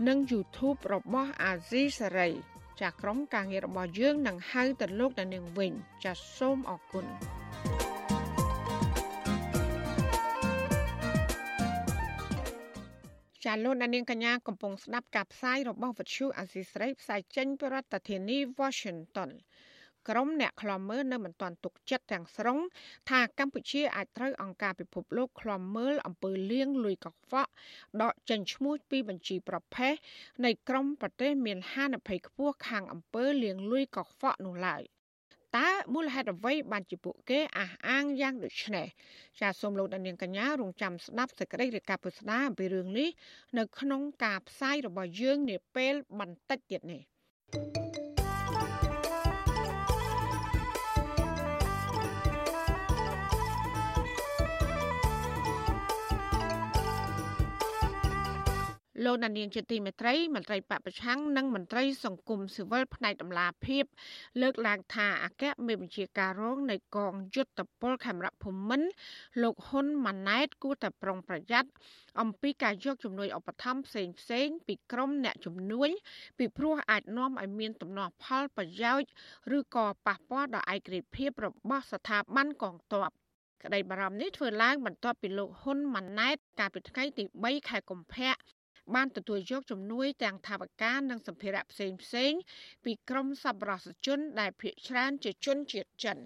[0.08, 2.34] និង YouTube របស់ Azizi Saray
[2.80, 5.72] ចាស់ក្រុមការងាររបស់យើងនឹងហៅទៅលោកដានាងវិញ
[6.04, 7.06] ចាសសូមអរគុណ
[13.44, 19.30] ចាលោកនាងកញ្ញាកំពុងស្ដាប់ការផ្សាយរបស់វិទ្យុអាស៊ីស្រីផ្សាយចេញពីរដ្ឋធានី Washington
[20.08, 22.58] ក្រុមអ្នកខ្លំមើលនៅមិនទាន់ទុកចិត្តទាំងស្រុង
[23.10, 27.50] ថាកម្ពុជាអាចត្រូវអង្គការពិភពលោកខ្លំមើលអំពើលាងលុយកខ្វក់
[28.02, 29.94] ដកចេញឈ្មោះពីបញ្ជីប្រភេទ
[30.44, 34.84] នៃក្រុមប្រទេសមានហានិភ័យខ្ពស់ខាងអំពើលាងលុយកខ្វក់នោះឡើយ
[35.56, 38.86] តើមូលហេតុអ្វីបានជាពួកគេអះអាងយ៉ាងដូចនេះ
[39.40, 43.08] ចាសសូមលោកដានៀងកញ្ញារងចាំស្ដាប់សេចក្តីរាយការណ៍ពុស្ដាអំពីរឿងនេះ
[43.58, 47.02] នៅក្នុងការផ្សាយរបស់យើងនាពេលបន្តិចទៀតនេះ
[47.52, 47.93] thank you
[59.04, 63.84] លោកដានៀងជាទីមេត្រីមន្ត្រីបពប្រឆាំងនិងមន្ត្រីសង្គមស៊ីវិលផ្នែកតម្លាភាព
[64.40, 68.88] លើកឡើងថាអគ្គមេបញ្ជាការរងនៃកងយុទ្ធពលខេមរៈភូមិន្ទ
[69.42, 71.70] លោកហ៊ុនម៉ាណែតគួរតែប្រុងប្រយ័ត្ន
[72.20, 75.88] អំពីការយកជំនួយឧបត្ថម្ភផ្សេងផ្សេងពីក្រុមអ្នកជំនួញ
[76.38, 79.08] ពីព្រោះអាចនាំឲ្យមានទំនាស់ផលប្រយោជន៍
[79.56, 83.10] ឬក៏ប៉ះពាល់ដល់ឯករាជ្យភាពរបស់ស្ថាប័នកងទ័ព
[83.64, 88.34] ក្តីបារម្ភនេះធ្វើឡើងបន្ទាប់ពីលោកហ៊ុនម៉ាណែតកាលពីថ្ងៃទី3ខែកុម្ភៈ
[88.94, 92.32] បានទទួលយកជំនួយទាំងថវិកានិងសម្ភារៈផ្សេងផ្សេង
[92.84, 96.18] ពីក្រមសប្បុរសជន ដែលភ ieck ច្រើនជាជនជាតិចិន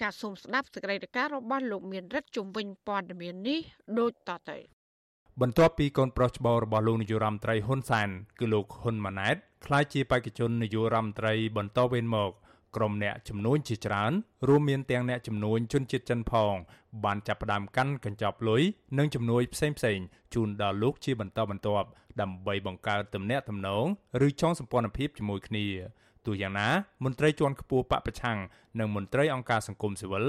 [0.00, 3.60] ចាសសូមស្ដាប់សេចក្តីរាយការណ៍របស់លោកមានរិទ្ធជំវិញព័ត៌មាននេះ
[3.98, 4.58] ដូចតទៅ
[5.40, 8.08] បន្ទាប់ពីកូនប្រុសច្បងរបស់លោកនាយរដ្ឋមន្ត្រីហ៊ុនសែន
[8.38, 9.36] គឺលោកហ៊ុនម៉ាណែត
[9.66, 12.30] ក្លាយជាបេក្ខជននាយករដ្ឋមន្ត្រីបន្តវេនមក
[12.76, 14.12] ក្រុមអ្នកចំនួនជាច្រើន
[14.48, 16.54] រួមមានទាំងអ្នកចំនួនជនជាតិចិនផង
[17.04, 18.62] បានចាប់ផ្ដើមកាន់កញ្ចប់លុយ
[18.98, 19.98] និងជំនួយផ្សេងផ្សេង
[20.34, 21.88] ជូនដល់លោកជាបន្តបន្ទាប់
[22.20, 23.86] ដើម្បីបង្កើតទំនាក់ទំនង
[24.26, 25.66] ឬចងសម្ព័ន្ធភាពជាមួយគ្នា
[26.26, 26.68] ទោះយ៉ាងណា
[27.04, 28.38] មន្ត្រីជាន់ខ្ពស់បពប្រឆាំង
[28.78, 30.26] និងមន្ត្រីអង្គការសង្គមស៊ីវិល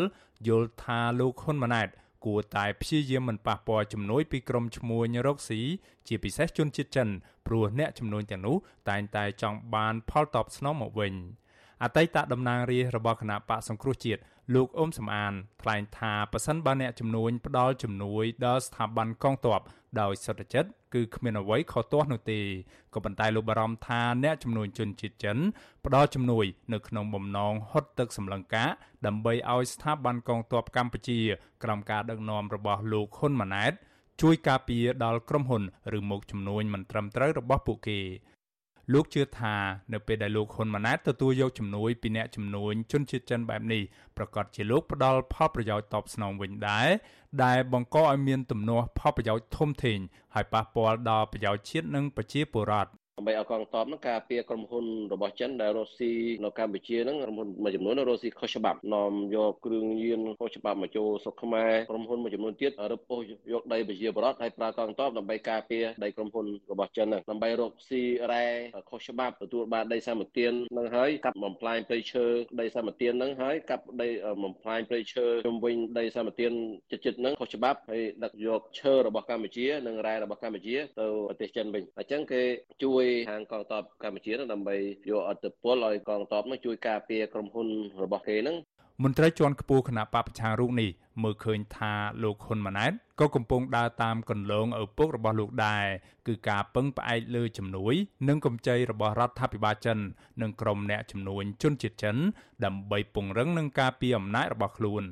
[0.48, 1.90] យល់ថាលោកហ៊ុនម៉ាណែត
[2.26, 5.62] គួរតែព្យាយាមមិនប៉ះពាល់ជំនួយពីក្រុមឈ្មួញរកស៊ី
[6.08, 7.10] ជាពិសេសជនជាតិចិន
[7.48, 8.58] ព្រោះអ្នកចំនួនទាំងនោះ
[8.90, 11.14] តែងតែចង់បានផលតបស្នងមកវិញ។
[11.84, 14.22] អតីតតំណាងរាស្ត្ររបស់គណៈបកសង្គ្រោះជាតិ
[14.56, 19.62] លោកអ៊ុំសំអានថ្លែងថាប៉ះសិនបើអ្នកចំនួនផ្ដល់ជំនួយដល់ស្ថាប័នកងទ័ព
[20.02, 22.40] ដោយសុទ្ធចិត្តគឺគ្មានអ្វីខុសទាស់នោះទេ
[22.94, 25.38] ក៏ប៉ុន្តែលោកបារម្ភថាអ្នកចំនួនជនជាតិចិន
[25.86, 28.70] ផ្ដល់ជំនួយនៅក្នុងបំណងហុតទឹកសម្លឹងការ
[29.06, 31.20] ដើម្បីឲ្យស្ថាប័នកងទ័ពកម្ពុជា
[31.64, 33.74] ក្រោមការដឹកនាំរបស់លោកហ៊ុនម៉ាណែត
[34.22, 35.64] ជួយការពារដល់ក្រុមហ៊ុន
[35.98, 38.00] ឬមុខជំនួញមិនត្រឹមត្រូវរបស់ពួកគេ
[38.94, 39.56] លោកជឿថា
[39.94, 43.82] នៅពេលដែលលោកហ៊ុនម៉ាណែតទទួលយកជំនួយពីអ្នកជំនួញជនជាតិចិនបែបនេះ
[44.18, 46.88] ប្រកាសជាលោកផ្ដល់ផលប្រយោជន៍តបស្នងវិញដែរ
[47.44, 50.00] ដែលបង្កឲ្យមានទំនាស់ផលប្រយោជន៍ធំធេង
[50.36, 56.12] ហើយប៉ះពាល់ដល់ប្រយោជន៍ជាតិនិងប្រជាពលរដ្ឋ ដើម្បីឲ្យកងទ័ពនឹងការពារក្រុមហ៊ុនរបស់ចិនដែលរស់ស៊ី
[56.44, 68.02] នៅកម្ពុជានឹងក្រុមហ៊ុនមួយចំនួនរស់ស៊ីខុសច្បាប់នាំយកគ្រឿងញៀនខុសច្បាប់មកចូលស្រុកខ្មែរក្រុមហ៊ុនមួយចំនួនទៀតរឹបអូសយកដីប្រជាពលរដ្ឋហើយប្រើកងទ័ពដើម្បីការពារដីក្រុមហ៊ុនរបស់ចិននឹងដើម្បីរកស៊ី
[68.32, 68.46] រ៉ែ
[68.90, 72.26] ខុសច្បាប់ទទួលបានដីសម្បត្តិនឹងហើយកាប់បំផ្លាញព្រៃឈើ
[72.60, 74.08] ដីសម្បត្តិនឹងហើយកាប់ដី
[74.44, 76.48] បំផ្លាញព្រៃឈើជុំវិញដីសម្បត្តិ
[76.92, 82.44] ចិត្តចិត្តនឹងខុសច្បាប់ហើយដឹកយកឈើរបស់កម្ពុជានិងរ៉ែរបស់កម្ពុជាទៅប្រទេសចិនវិញអញ្ចឹងគេ
[82.84, 84.76] ជួយខាងកងទ័ពកម្ពុជាដើម្បី
[85.10, 87.68] យកអត្តពលឲ្យកងទ័ពនោះជួយការពារក្រុមហ៊ុន
[88.04, 88.58] របស់គេហ្នឹង
[89.04, 90.90] មន្ត្រីជាន់ខ្ពស់គណៈបពប្រឆាំងរូបនេះ
[91.24, 91.94] មើលឃើញថា
[92.24, 95.86] លោកហ៊ុនម៉ាណែតក៏កំពុងដើរតាមគន្លងឪពុករបស់លោកដែរ
[96.28, 97.94] គឺការពឹងផ្អែកលើជំនួយ
[98.28, 99.98] និងកម្ចីរបស់រដ្ឋាភិបាលចិន
[100.42, 102.16] និងក្រុមអ្នកជំនួញជនជាតិចិន
[102.66, 105.04] ដើម្បីពង្រឹងនិងការពារអំណាចរបស់ខ្លួន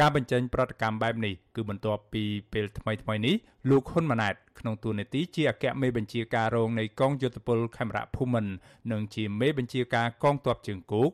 [0.00, 3.34] ការបញ្ចេញប្រតិកម្មបែបនេះគឺបន្ទាប់ពីពេលថ្មីថ្មីនេះ
[3.70, 8.52] លោកហ៊ុនម៉ាណែតក្នុងតួនាទីជាអគ្គមេបញ្ជាការរងនៃកងយោធពលខេមរៈភូមិន្ទ
[8.92, 11.10] និងជាមេបញ្ជាការកងទ័ពជើងគោក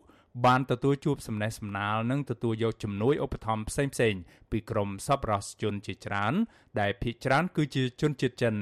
[0.47, 4.15] បានទទួលជួបសំណេះសំណាលនិងទទួលយកជំនួយឧបត្ថម្ភផ្សេងផ្សេង
[4.51, 6.35] ពីក្រមសប្បុរសជនជាច្រើន
[6.81, 8.55] ដែលភាគច្រើនគឺជាជនជាតិចិន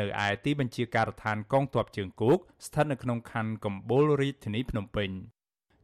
[0.00, 5.10] នៅឯទីបញ្ជាការដ្ឋានកងទ័ពជើងគោកស្ថិតនៅក្នុងខណ្ឌកំពូលរាជធានីភ្នំពេញ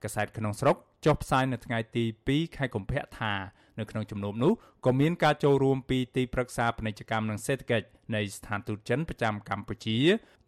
[0.03, 3.33] កាសែតក្នុងស្រុកចុះផ្សាយនៅថ្ងៃទី2ខែកុម្ភៈថា
[3.79, 4.53] នៅក្នុងជំនួបនោះ
[4.87, 9.99] ក៏មានការចូលរួមពីទីប្រឹក្សាពាណិជ្ជកម្មនិងសេដ្ឋកិច្ចនៃស្ថានទូតចិនប្រចាំកម្ពុជា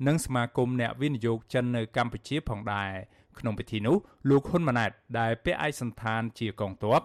[0.07, 2.93] និងសមាគមអ្នកវិនិយោគចិននៅកម្ពុជាផងដែរ
[3.39, 3.97] ក្នុងពិធីនោះ
[4.31, 7.01] លោកហ៊ុនម៉ាណែតដែលពាក់ឯកសណ្ឋានជាកងទ័ព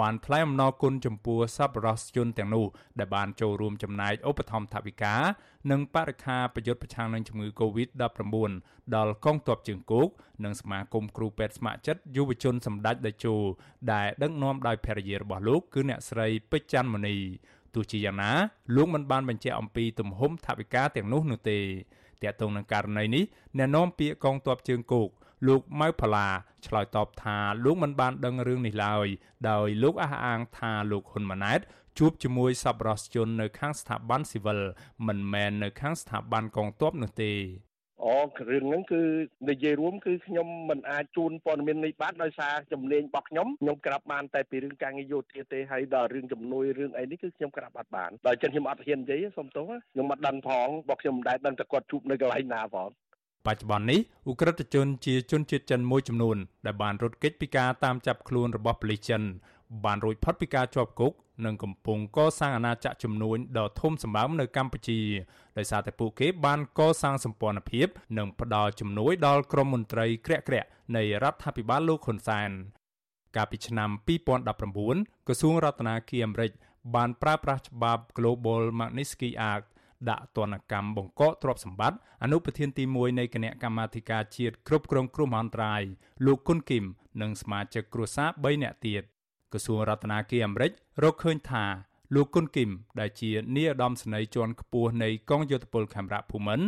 [0.00, 2.66] បានថ្លែងអំណរគុណចំពោះសប្បុរសជនទាំងនោះ
[2.98, 5.14] ដែលបានចូលរួមចំណែកឧបត្ថម្ភថវិកា
[5.70, 8.50] និងបរិខាប្រយុទ្ធប្រឆាំងនឹងជំងឺ Covid-19
[8.94, 10.08] ដល់កងទ័ពជើងគោក
[10.44, 13.34] និងសមាគមគ្រូពេទ្យស្ម័គ្រចិត្តយុវជនសម្ដេចតេជោ
[13.92, 17.16] ដែលដឹកនាំដោយភរិយារបស់លោកគឺអ្នកស្រីពេជ្រច័ន្ទមនី
[17.74, 18.32] ទោះជាយ៉ាងណា
[18.76, 21.58] លោកមិនបានបញ្ជាក់អំពីទំហំថវិកាទាំងនោះនោះទេ
[22.22, 23.24] ទាក់ទងនឹងករណីនេះ
[23.58, 25.08] អ្នកនាំពាក្យកងទ័ពជើងគោក
[25.46, 26.28] លោកម៉ៅផល្លា
[26.66, 29.06] ឆ្លើយតបថាលោកមិនបានដឹងរឿងនេះឡើយ
[29.50, 31.60] ដោយលោកអះអាងថាលោកហ៊ុនម៉ាណែត
[31.98, 34.60] ជួបជាមួយសប្បុរសជននៅខាងស្ថាប័នស៊ីវិល
[35.06, 37.32] មិនមែននៅខាងស្ថាប័នកងទ័ពនោះទេ
[38.04, 38.18] អូ
[38.50, 39.02] រឿងហ្នឹងគឺ
[39.50, 52.88] និយាយរួមគឺខ្ញុំមិនអាចជូនព័ត៌មាននេះបានដោយសារចំណេញរបស់ខ្ញុំខ្ញុំក្រាប់បានតែពីរឿងការងារយោធាទេហើយដល់រឿងជំនួយរឿងអីនេះគឺខ្ញុំក្រាប់អត់បានដល់ចឹងខ្ញុំអត់ហ៊ាននិយាយសុំទោសខ្ញុំអត់ដឹងផងរបស់ខ្ញុំមិនដែលដឹងតែគាត់ជួបនៅកន្លែងណាផង
[53.46, 59.22] បច្ចុប្បន្ននេះឧក្រិដ្ឋជនជាជនជាតិចិនមួយចំនួនដែលបានរត់គេចពីការតាមចាប់ខ្លួនរបស់ប៉ូលីសចិន
[59.84, 61.12] បានរួចផុតពីការជាប់គុក
[61.44, 65.00] និងកំពុងកសាងអាណាចក្រជំនួញដ៏ធំសម្បើមនៅកម្ពុជា
[65.58, 72.50] ដោយសារតែពួកគេបានកសាងសម្ព័ន្ធភាព និងផ្ដល់ជំនួយដល់ក្រមមន្ត្រីក្រាក់ក្រាក់នៃរដ្ឋាភិបាលលោកហ៊ុនសែន
[73.36, 73.90] កាលពីឆ្នាំ
[74.58, 76.52] 2019ក្រសួងរដ្ឋាភិបាលអាមេរិក
[76.94, 79.66] បានប្រើប្រាស់ច្បាប់ Global Magnitsky Act
[80.10, 85.82] ដាក់ទណ្ឌកម្មបង្កកទ្រព្យសម្បត្តិអនុប្រធានទី1នៃគណៈកម្មាធិការជាតិគ្រប់គ្រងគ្រោះមហន្តរាយ
[86.26, 86.84] លោកគុនគឹម
[87.22, 89.02] និងសមាជិកគ្រួសារ3នាក់ទៀត
[89.52, 91.64] ក្រសួងរដ្ឋាភិបាលអាមេរិករកឃើញថា
[92.14, 96.66] លោកគុនគឹមដែលជានាយឧត្តមសេនីយ៍ជាន់ខ្ពស់នៃកងយោធពលខេមរៈភូមិន្ទ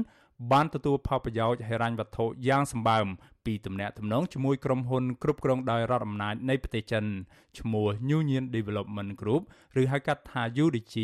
[0.52, 3.06] បានទទួលផលប្រយោជន៍ហិរញ្ញវត្ថុយ៉ាងសម្បើម
[3.44, 7.05] ពីទំនាក់ទំនងជាមួយក្រុមហ៊ុនគ្រប់គ្រងដោយរដ្ឋអំណាចនៃប្រទេសចិន
[7.59, 7.87] ឈ្មោះ
[8.18, 9.42] Union Development Group
[9.81, 10.94] ឬហៅកាត់ថា UDG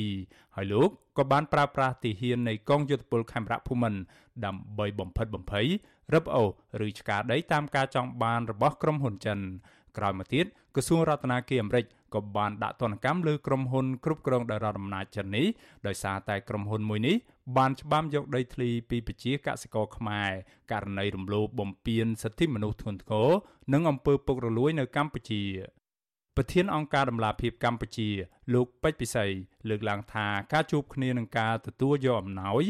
[0.56, 4.00] ហើយលោកក៏បានប្រើប្រាស់ទីហ៊ាននៃកងយោធពលខេមរៈភូមិន្ទ
[4.44, 5.66] ដើម្បីបំផិតបំភ័យ
[6.14, 6.48] រឹបអូស
[6.86, 9.38] ឬឆ្កាដីតាមការចង់បានរបស់ក្រុមហ៊ុនចិន
[9.96, 10.44] ក្រោយមកទៀត
[10.74, 15.46] ក្រសួងរដ្ឋាភិបាលអាមេរិកក៏បានដាក់ទណ្ឌកម្មលើក្រុមហ៊ុនគ្រប់គ្រងដោយរដ្ឋអំណាចចិននេះ
[15.86, 17.16] ដោយសារតែក្រុមហ៊ុនមួយនេះ
[17.56, 20.30] បានច្បាមយកដីធ្លីពីប្រជាកសិករខ្មែរ
[20.72, 23.28] ករណីរំលោភបំពានសិទ្ធិមនុស្សធ្ងន់ធ្ងរ
[23.72, 25.42] និងអំពើពុករលួយនៅកម្ពុជា
[26.36, 28.08] ប្រធានអង្គការដំឡាភិបកម្ពុជា
[28.54, 29.26] លោកពេជ្រពិសី
[29.68, 32.62] លើកឡើងថាការជួបគ្នានឹងការទទួលយកអំណោយ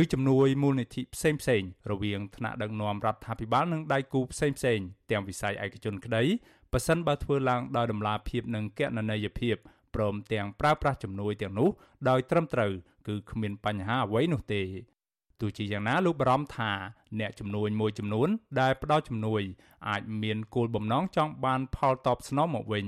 [0.00, 6.24] ឬជំនួយមូលនិធិផ្សេងផ្សេងរវាងថ្នាក់ដឹកនាំរដ្ឋាភិបាលនិងដៃគូផ្សេងផ្សេងទាំងវិស័យឯកជនក្តី
[6.72, 9.56] ប៉ះសិនបើធ្វើឡើងដោយដំណាភាពនិងកណន័យភាព
[9.94, 11.70] ព្រមទាំងប្រើប្រាស់ជំនួយទាំងនោះ
[12.08, 12.72] ដោយត្រឹមត្រូវ
[13.06, 14.62] គឺគ្មានបញ្ហាអ្វីនោះទេ
[15.40, 16.70] ទោះជាយ៉ាងណាលោកបារម្ភថា
[17.20, 18.28] អ្នកជំនួយមួយចំនួន
[18.60, 19.42] ដែលផ្ដល់ជំនួយ
[19.88, 22.86] អាចមានគោលបំណងចង់បានផលតបស្នងមកវិញ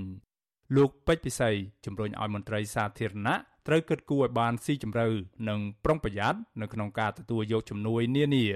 [0.77, 1.51] លោកពេជ្រពិសី
[1.85, 5.07] ជំរុញឲ្យមន្ត្រីសាធារណៈត្រូវគិតគូរឲ្យបានស៊ីជម្រៅ
[5.49, 8.47] និងប្រុងប្រយ័ត្ននៅក្នុងការទទួលយកជំនួយនានា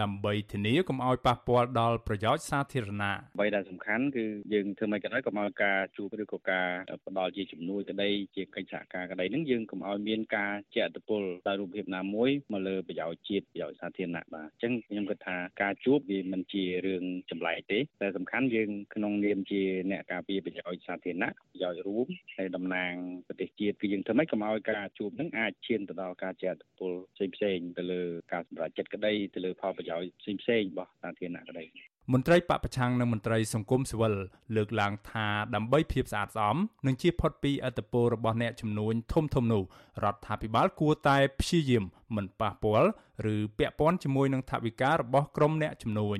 [0.00, 6.66] ដើម្បីធានាកុំឲ្យប៉ះពាល់ដល់ប្រយោជន៍សាធារណៈអ្វីដែលសំខាន់គឺយើងធ្វើម៉េចក៏ដោយកុំឲ្យការជួបឬក៏ការ
[7.06, 22.92] ផ្ដល់ជាជំនួយក្តីជាកិច្ចសហការក្តីហ្នឹងយើងកុំឲ្យមានការជាអត្តពលដោយរូបភាពណាមួយមកលើប្រយោជន៍ជាតិប្រយោជន៍សាធារណៈបាទអញ្ចឹងខ្ញុំគិតថាការជួបវាមិនជារឿងចម្លែកទេតែសំខាន់យើងក្នុងនាមជាអ្នកការពារប្រយោជន៍សាធារណៈប្រយោជន៍រួមហើយតំណាង
[23.26, 31.64] ប្រទេសជាតិគឺយើងធ្វើម៉េចកុំឲ្យការជួបហ្នឹងអាចឈានទៅដល់ការជាអត្តពលផ្សេងៗទៅលើការសម្រេចចិត្តក្តីទៅលើផលប្រយោជន៍ផ្សេងៗរបស់សាធារណៈក្តី
[32.12, 34.14] មន្ត្រីបពប្រឆាំងនិងមន្ត្រីសង្គមស៊ីវិល
[34.56, 39.62] លើកឡើងថាដើម្បីភាពស្អាតស្អំនិងជាផុតពីអត្តពលរបស់អ្នកចំនួនធំធំនោះ
[40.04, 41.84] រដ្ឋាភិបាលគួរតែព្យាយាម
[42.16, 42.90] មិនប៉ះពាល់
[43.34, 46.18] ឬពាក់ព័ន្ធជាមួយនឹងថវិការបស់ក្រុមអ្នកចំនួន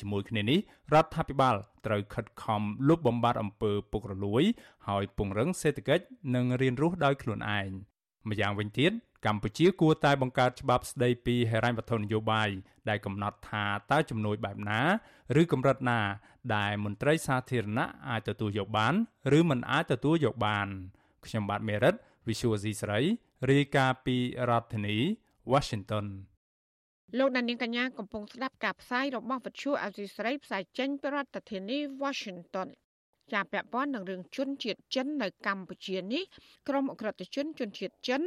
[0.00, 0.58] ជាមួយគ្នានេះ
[0.94, 4.42] រដ្ឋាភិបាលត្រូវខិតខំលុបបំបាត់អំពើពុករលួយ
[4.88, 7.68] ហើយពង្រឹងសេដ្ឋកិច្ចនិងរៀនរស់ដោយខ្លួនឯង
[8.28, 8.92] ម្យ៉ាងវិញទៀត
[9.26, 12.50] កម្ពុជាគួរតែបង្កើតច្បាប់ស្តីពីហិរញ្ញវត្ថុនយោបាយ
[12.88, 14.80] ដែលកំណត់ថាតើជំនួយបែបណា
[15.40, 16.00] ឬកម្រិតណា
[16.56, 18.94] ដែលមន្ត្រីសាធារណៈអាចទទួលយកបាន
[19.38, 20.68] ឬមិនអាចទទួលយកបាន
[21.26, 21.94] ខ្ញុំបាទមេរិត
[22.28, 23.00] Visual C ស្រី
[23.50, 24.16] រាយការណ៍ពី
[24.48, 24.96] រដ្ឋធានី
[25.52, 26.06] Washington
[27.18, 32.68] លោកដានៀងកញ្ញាកំពុងស្ដាប់ការផ្សាយរបស់វិទ្យុអាស៊ីស្រីផ្សាយចេញពីរដ្ឋធានី Washington
[33.32, 36.22] ចាពាក់ព័ន្ធនឹងរឿងជនជាតិចិននៅកម្ពុជានេះ
[36.68, 38.22] ក្រមអក្រិតជនជនជាតិចិន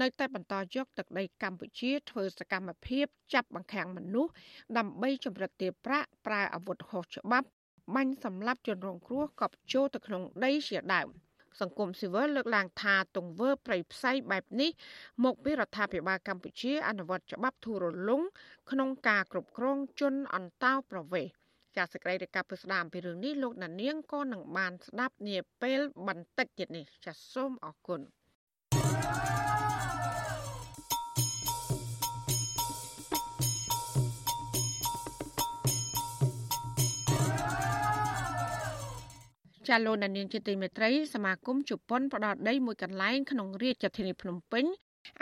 [0.00, 4.32] នៅតែបន្តយកទឹកដីកម្ពុជាធ្វើសកម្មភាពចាប់បង្ខាំងមនុស្ស
[4.78, 7.48] ដើម្បីចម្រិតទារប្រាក់ប្រើអាវុធហោះច្បាប់
[7.94, 11.08] បាញ់សម្លាប់ជនរងគ្រោះកប់ចូលទៅក្នុងដីជាដើម
[11.60, 14.70] សង្គមស៊ីវិលលើកឡើងថាទង្វើប្រៃផ្សៃបែបនេះ
[15.24, 18.22] មកពីរដ្ឋាភិបាលកម្ពុជា អនុវត្តច្បាប់ធូររលុង
[18.70, 21.39] ក្នុងការគ្រប់គ្រងជនអន្តោប្រវេសន៍
[21.76, 28.00] ចាសសេចក្តីរាយការណ៍ពីស្ដាមពីរឿងនេះលោកណានៀងក៏នឹងបានស្ដាប់នាពេលបន្តិចទៀតនេះចាសសូមអរគុណ
[39.68, 44.64] ចាលោកនានីជាទីមេត្រីសមាគមជប៉ុនផ្ដល់ដីមួយកន្លែងក្នុងរាជធានីភ្នំពេញ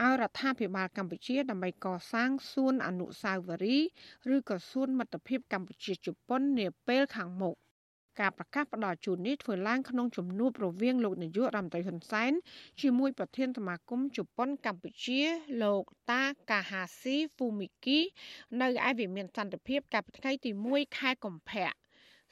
[0.03, 3.89] ឲ្យរដ្ឋាភិបាលកម្ពុជាដើម្បីកសាងសួនអនុស្សាវរីយ៍
[4.35, 7.57] ឬក៏សួនមិត្តភាពកម្ពុជាជប៉ុននាពេលខាងមុខ
[8.21, 12.33] ការប្រកាសផ្ដល់ជូននេះធ្វើឡើងក្នុងជំនួបរវាងលោកនាយករដ្ឋមន្ត្រីហ៊ុនសែន
[12.81, 15.21] ជាមួយប្រធានសមាគមជប៉ុនកម្ពុជា
[15.63, 17.99] លោកតាកាហាស៊ីហ្វូមីគី
[18.61, 21.71] នៅឯវិមានសន្តិភាពកាលពីថ្ងៃទី1ខែកុម្ភៈ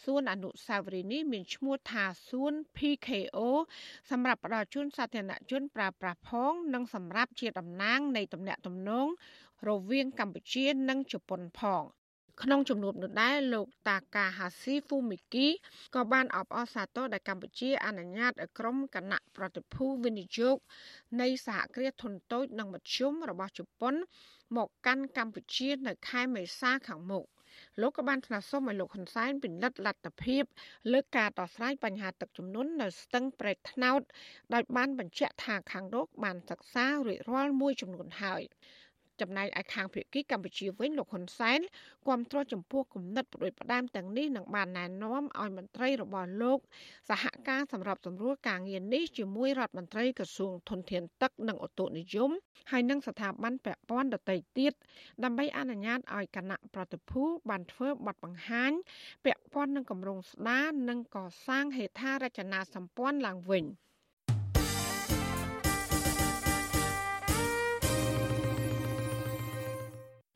[0.04, 3.38] សួនអនុស្សាវរីយ៍នេះមានឈ្មោះថាសួន PKO
[4.10, 9.06] សម្រាប់ផ្ដល់ជូនសាធារណជនប្រើប្រាស់ផង និងសម្រាប់ជាតំណាងនៃទំនាក់ទំនង
[9.68, 11.84] រវាងកម្ពុជានិងជប៉ុនផង
[12.42, 15.46] ក្នុងជំនួបនោះដែរលោកតាកាហាស៊ីហ្វូមីគី
[15.94, 20.56] ក៏បានអបអរសាទរដល់កម្ពុជាអនុញ្ញាតឲ្យក្រុមគណៈប្រតិភូវិនិយោគ
[21.20, 23.94] នៃសហគ្រាសធុនតូចនិងមធ្យមរបស់ជប៉ុន
[24.56, 27.24] មកកាន់កម្ពុជានៅខែមេសាខាងមុខ
[27.80, 30.44] លោកក៏បានថ្នាក់សុំឲ្យលោកហ៊ុនសែនពិនិត្យលទ្ធភាព
[30.92, 34.00] លើការដោះស្រាយបញ្ហាទឹកជំនន់នៅស្ទឹងប្រេតថ្នោត
[34.54, 38.42] ដោយបានបញ្ជាក់ថាខាងរកបានសិក្សារួចរាល់មួយចំនួនហើយ
[39.20, 41.60] ចំណែកឯខាងភាគីកម្ពុជាវិញលោកហ៊ុនសែន
[42.06, 46.58] គាំទ្រចំពោះគំនិតផ្ដួចផ្ដើមទាំងនេះនឹងបានណែនាំឲ្យមន្ត្រីរបស់លោក
[47.10, 52.30] សហការសម្រាប់សម្រួលការងារនេះជាមួយរដ្ឋមន្ត្រីក្រសួងធនធានទឹកនិងអូតូនិយម
[52.70, 54.72] ហើយនិងស្ថាប័នពាក់ព័ន្ធដទៃទៀត
[55.24, 58.72] ដើម្បីអនុញ្ញាតឲ្យគណៈប្រតិភូបានធ្វើបទបង្ហាញ
[59.24, 63.66] ពាក់ព័ន្ធនឹងគម្រោងស្ដារនិងកសាងហេដ្ឋារចនាសម្ព័ន្ធឡើងវិញ។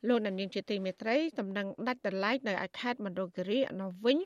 [0.07, 4.17] លោកនាងជាទីមេត្រីតំណែងដាច់ដライនៅឯខេត្តមណ្ឌលគិរីអនុវិញ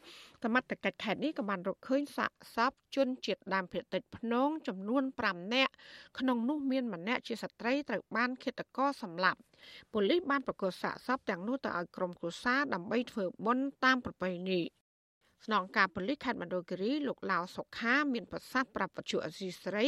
[0.43, 5.73] សមត្ថកិច្ចខេត្តនេះក៏បានរកឃើញសាកសពជនជាតិដើមភាគតិចភ្នងចំនួន5នាក់
[6.19, 9.39] ក្នុងនោះមានម្នាក់ជាស្ត្រីត្រូវបានឃាតករសម្លាប់
[9.93, 14.61] ប៉ូលីសបានប្រកាសសាកសពទាំងនោះទៅឲ្យក្រុមគ្រួសារដើម្បីធ្វើបុណ្យតាមប្រពៃណី
[15.45, 19.87] ស្នងការប៉ូលីសខេត្តមណ្ឌលគិរីលោកឡាវសុខាមានប្រសាសន៍ប្រាប់វិទ្យុអសីស្រី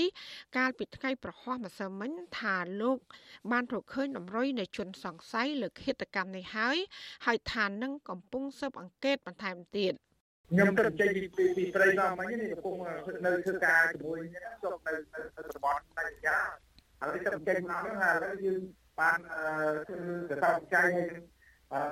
[0.57, 2.99] កាលពីថ្ងៃប្រហ័សម្សិលមិញថាលោក
[3.51, 6.77] បានរកឃើញតម្រុយនៃជនសង្ស័យលើឃាតកម្មនេះហើយ
[7.25, 9.93] ហើយថានឹងកំពុងស៊ើបអង្កេតបន្ថែមទៀត
[10.49, 12.75] ខ្ញុំទៅចេញពីពីព្រៃមកមិញនេះកំពុង
[13.25, 14.19] នៅធ្វើការជាមួយ
[14.61, 16.39] ស្រុកនៅនៅតំបន់ដាច់យ៉ា
[16.99, 18.15] ហើយទៅចេញមកហ្នឹងហើយ
[18.45, 18.61] យើង
[18.99, 19.19] បាន
[19.87, 20.83] ធ្វើកសោបចៃ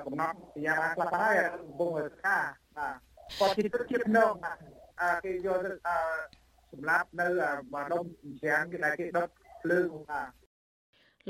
[0.06, 2.44] កំណត់ពីយ៉ាងខ្លះហើយកំពុងធ្វើការ
[2.76, 4.32] បាទ គាត់ជាទឹកជាភ្នំ
[5.02, 5.70] អាគេយកទៅ
[6.72, 7.26] សម្រាប់នៅ
[7.74, 8.04] បាដុំ
[8.42, 9.28] ច្រាំងគេដែលគេដុត
[9.62, 10.30] ភ្លើងបាទ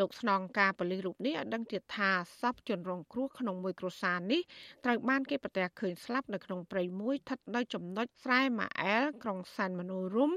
[0.00, 4.40] លោកស្នងការប៉ូលីសរូបនេះឲ្យដឹងទៀតថាសពជនរងគ្រោះក្នុងមួយគ្រួសារនេះ
[4.85, 10.32] ត្រូវបានគេប្រទះឃើញស្លាប់នៅក្នុងព្រៃមួយស្ថិតនៅចំណុចស្រែម៉ាអែលក្រុងសាន់មនោរម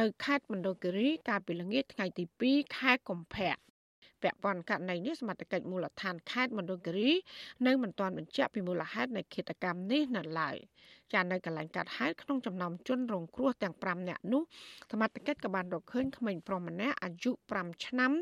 [0.00, 3.54] នៅខេត្តមណ្ឌលគិរីកាលពីល្ងាចថ្ងៃទី2ខែកុម្ភៈ
[4.22, 7.10] ពាក់ព័ន្ធករណីនេះសមត្ថកិច្ចមូលដ្ឋានខេត្តមណ្ឌលគិរី
[7.66, 10.56] នៅមិនទាន់បញ្ជាក់ពីមូលហេតុនៃឃាតកម្មនេះនៅឡើយ
[11.14, 14.42] ចានៅកន្លែងកាត់ហេតុក្នុងចំណោមជនរងគ្រោះទាំង5នាក់នោះ
[14.92, 18.12] សមត្ថកិច្ចក៏បានរកឃើញក្មេងប្រុសម្នាក់អាយុ5ឆ្នាំ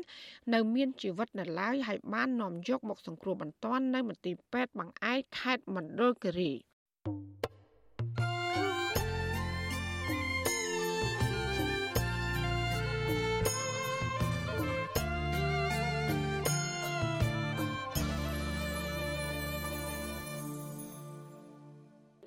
[0.53, 6.51] នៅមានជីវិតនៅឡើយហើយបាននាំយកមកសង្គ្រោះបន្ទាន់នៅមន្ទីរពេទ្យបង្អែកខេត្តមណ្ឌលគិរី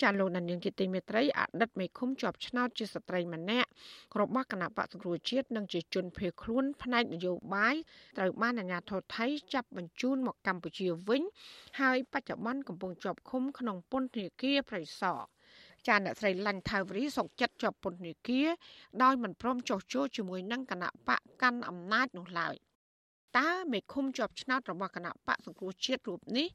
[0.03, 3.69] ចាលោកនាងជាទីមេត្រីអតីតមេឃុំជាប់ឆ្នោតជាស្ត្រីម្នាក់
[4.21, 7.75] របស់គណៈបកសង្គ្រោះជាតិនិងជាជនភៀសខ្លួនផ្នែកនយោបាយ
[8.19, 11.23] ត្រូវបានអាជ្ញាធរថៃចាប់បញ្ជូនមកកម្ពុជាវិញ
[11.81, 15.25] ហើយ បច្ចុប្បន្នកំពុងជាប់ឃុំក្នុងពន្ធនាគារប្រៃសណ
[15.87, 18.49] ចាអ្នកស្រីឡាញ់ថាវរីសុកចិត្តជាប់ពន្ធនាគារ
[19.03, 22.55] ដោយមិនព្រមចុះចូលជាមួយនឹងគណៈបកកាន់អំណាចនោះឡើយ
[23.39, 26.47] តើមេឃុំជាប់ឆ្នោតរបស់គណៈបកសង្គ្រោះជាតិរូបនេះ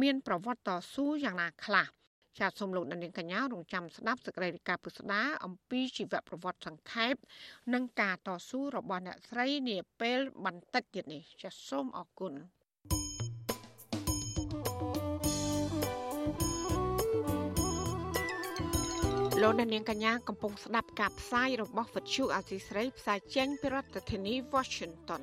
[0.00, 1.86] មានប្រវត្តិតស៊ូយ៉ាងណាខ្លះ
[2.38, 7.14] ចាសសូមលោកនាងកញ្ញារងចាំស្ដាប់សេចក្តីរាយការណ៍ពុស្ដាអំពីជីវប្រវត្តិសង្ខេប
[7.74, 12.32] និងការតស៊ូរបស់អ្នកស្រីនាពេលបន្តិចទៀតនេះចាសសូមអរគុណ
[19.42, 25.22] លោកនាងកញ្ញាកំពុងស្ដាប់ការផ្សាយរបស់វិទ្យុអាស៊ីស្រីផ្សាយចេញពីរដ្ឋធានី Washington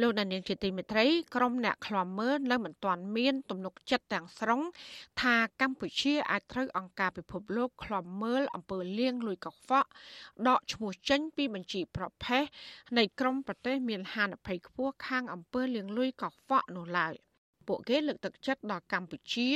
[0.00, 4.60] លោកដានៀងជាទីមេត្រីក្រុមអ្នកខ្លាំមើលនៅមិនទាន់មានទំនុកចិត្តទាំងស្រុង
[5.20, 9.88] ថាកម្ពុជាអាចត្រូវអង្គការពិភពលោកខ្លាំមើលអំពើលាងលុយកខ្វក់
[10.48, 12.44] ដកឈ្មោះចេញពីបញ្ជីប្រភេទ
[12.98, 17.14] នៃក្រុមប្រទេសមានហានិភ័យខ្ពស់ខាងអំពើលាងលុយកខ្វក់នោះឡើយ។
[17.68, 19.48] ពួកគេលើកទឹកចិត្តដល់កម្ពុជា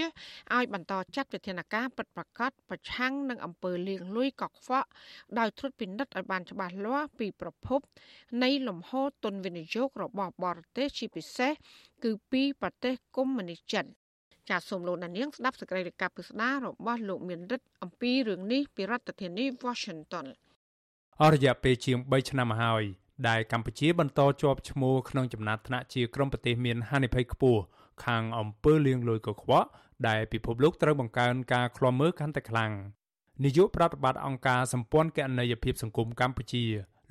[0.55, 4.89] ឲ្យបន្តចាត់វិធានការពិតប្រាកដប្រឆាំងនឹងអំពើលាងលុយកខ្វក់
[5.39, 7.81] ដោយត្រួតពិនិត្យឲ្យបានច្បាស់លាស់ពីប្រភព
[8.43, 11.53] នៃលំហូរទុនវិនិយោគរបស់បរទេសជាពិសេស
[12.05, 13.87] គឺពីប្រទេសកុម្មុយនីសចិន
[14.51, 20.27] ចាសសូមលោកដានៀងស្ដាប់សេចក្តីរាយការណ៍ពិស្ដាររបស់លោកមានរិទ្ធអំពីរឿងនេះពីរដ្ឋធានី Washington
[21.21, 22.85] អស់រយៈពេលជាង3ឆ្នាំមកហើយ
[23.29, 27.63] ដែលកម្ពុជាបន្តជាប់ឈ្មោះក្នុងចំណាត់ថ្នាក់ជាក្រុមប្រទេសមានហានិភ័យខ្ពស់
[28.05, 29.69] ខាងអំពើលាងលុយកខ្វក់
[30.09, 32.73] ដែលពិភពលោកត្រូវបង្កើនការឃ្លាំមើលកាន់តែខ្លាំង
[33.45, 36.65] នាយកប្រតិបត្តិអង្គការសម្ព័ន្ធគណនេយ្យភាពសង្គមកម្ពុជា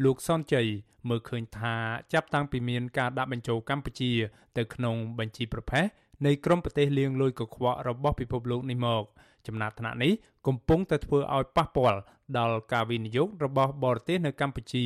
[0.04, 0.68] លោកសនជ័យ
[1.10, 1.76] មើលឃើញថា
[2.14, 4.12] ចាប់តាំងពីមានការដាក់បញ្ចូលកម្ពុជា
[4.58, 5.86] ទៅក្នុងបញ្ជីប្រភេទ
[6.26, 9.04] នៃក្រុមប្រទេសលាងលុយកខ្វក់របស់ពិភពលោកនេះមក
[9.48, 10.12] ចំណាត់ថ្នាក់នេះ
[10.48, 12.00] កំពុងតែធ្វើឲ្យប៉ះពាល់
[12.38, 14.86] ដល់ការវិនិយោគរបស់បរទេសនៅកម្ពុជា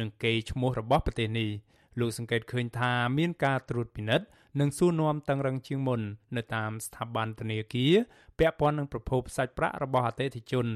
[0.00, 1.50] និងកេរ្តិ៍ឈ្មោះរបស់ប្រទេសនេះ
[2.00, 4.26] លោកសង្កេតឃើញថាមានការត្រួតពិនិត្យ
[4.60, 6.00] និងសួរនាំតឹងរឹងជាងមុន
[6.36, 7.94] នៅតាមស្ថាប័នធនាគារ
[8.38, 10.66] ពាក់ព័ន្ធនឹងប្រភពសាច់ប្រាក់របស់អតិថិជន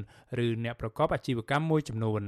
[0.45, 2.23] ឬអ្នកប្រកបអាជីវកម្មមួយចំនួន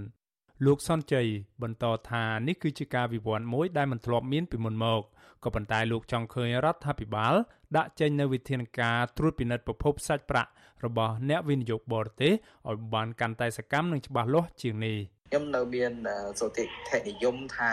[0.65, 1.27] លោកសុនជ័យ
[1.61, 5.01] បន្តថានេះគឺជាការវិវត្តមួយដែលមិនធ្លាប់មានពីមុនមក
[5.43, 7.33] ក៏ប៉ុន្តែលោកចង់ឃើញរដ្ឋាភិបាល
[7.77, 10.49] ដាក់ចេញនូវវិធានការត្រួតពិនិត្យប្រភពសាច់ប្រាក់
[10.85, 12.33] របស់អ្នកវិនិយោគបរទេស
[12.69, 14.97] ឲ្យបានកាន់តែសកម្មនិងច្បាស់លាស់ជាងនេះ។
[15.31, 15.93] ខ្ញុំនៅមាន
[16.39, 17.71] សុតិធនិយមថា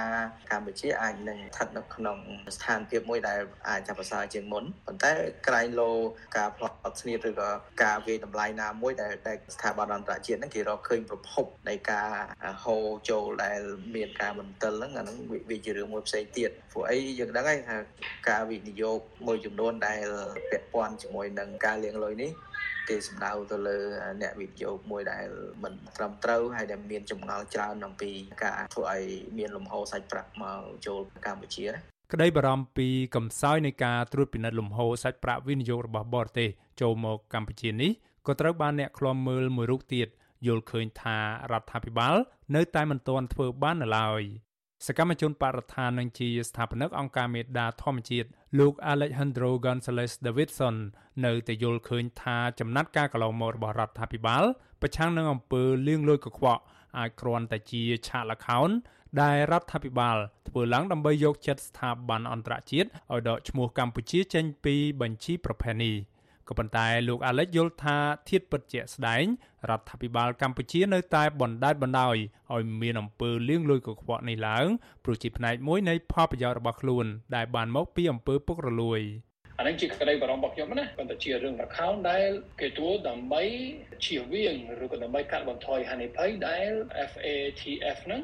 [0.51, 2.19] កម្ពុជាអាចនឹងស្ថិតនៅក្នុង
[2.57, 5.13] ស្ថានភាពមួយដែលអាចចាប់ប្រសើរជាងមុនប៉ុន្តែ
[5.49, 5.91] ក្រែងលោ
[6.37, 7.51] ការផ្លត់ស្នៀតឬក៏
[7.83, 12.09] ការវាយតម្លៃណាមួយដែលដែលស្ថាប័នអន្តរជាតិហ្នឹងគេរកឃើញប្រភពនៃការ
[12.65, 13.61] ហូរចូលដែល
[13.97, 15.19] មានការបន្ទិលហ្នឹងអាហ្នឹង
[15.51, 17.77] វាជារឿងមួយផ្សេងទៀតព្រោះអីយើងដឹងហើយថា
[18.29, 20.05] ការវិនិយោគមួយចំនួនដែល
[20.51, 22.31] ពាក់ព័ន្ធជាមួយនឹងការលាងលុយនេះ
[22.89, 23.79] គេសំដៅទៅលើ
[24.23, 25.27] អ្នកវិនិយោគមួយដែល
[25.63, 28.11] មិនត្រឹមត្រូវហើយដែលមានចម្ងល់ច្រើនអំពី
[28.45, 29.05] ការធ្វើឲ្យ
[29.39, 31.67] មានលំហូរសាច់ប្រាក់មកចូលកម្ពុជា
[32.13, 36.49] ក្តីបារម្ភពីកំសោយនៃការត្រួតពិនិត្យលំហូរសាច់ប្រាក់វិនិយោគរបស់បរទេស
[36.81, 37.91] ចូលមកកម្ពុជានេះ
[38.27, 40.09] ក៏ត្រូវបានអ្នកឃ្លាំមើលមួយរូបទៀត
[40.47, 41.19] យល់ឃើញថា
[41.53, 42.17] រដ្ឋាភិបាល
[42.57, 44.23] នៅតែមិនទាន់ធ្វើបាននៅឡើយ
[44.85, 50.77] សកម្មជនបរិស្ថាននិងជាស្ថាបនិកអង្គការមេដាធម្មជាតិលោក Alejandro Gonzalez Davidson
[51.25, 54.45] នៅតែយល់ឃើញថាចំណាត់ការកន្លងមករបស់រដ្ឋាភិបាល
[54.81, 56.63] ប្រឆាំងនឹងអំពើលាងលុយកខ្វក់
[56.99, 58.69] អាចគ្រាន់តែជាឆាកល្ខោន
[59.23, 60.17] ដែលរដ្ឋាភិបាល
[60.49, 65.95] ធ្វើឡើងដើម្បីយកចិត្តស្ថាប័នអន្តរជាតិឲ្យដកឈ្មោះកម្ពុជាចេញពីបញ្ជីប្រភេទនេះ
[66.49, 69.25] ក៏ប៉ុន្តែលោកអាលិចយល់ថាធៀបពិតជាក់ស្ដែង
[69.71, 72.17] រដ្ឋាភិបាលកម្ពុជានៅតែបណ្តែតបណ្តោយ
[72.55, 74.67] ឲ្យមានអំពើលាងលុយកខ្វក់នេះឡើង
[75.05, 79.01] ព្រោះជាផ្នែកមួយនៃផលប្រយោជន៍របស់ខ្លួនដែលបានមកពីអំពើពុករលួយ។
[79.59, 82.29] អានេះជាក្តីបារម្ភរបស់ខ្ញុំណាប៉ុន្តែជារឿងរខោនដែល
[82.61, 83.43] គេទួដើម្បី
[84.05, 86.71] ជៀសវាងឬក៏ដើម្បីកាត់បន្ថយហានិភ័យដែល
[87.11, 88.23] FATF ហ្នឹង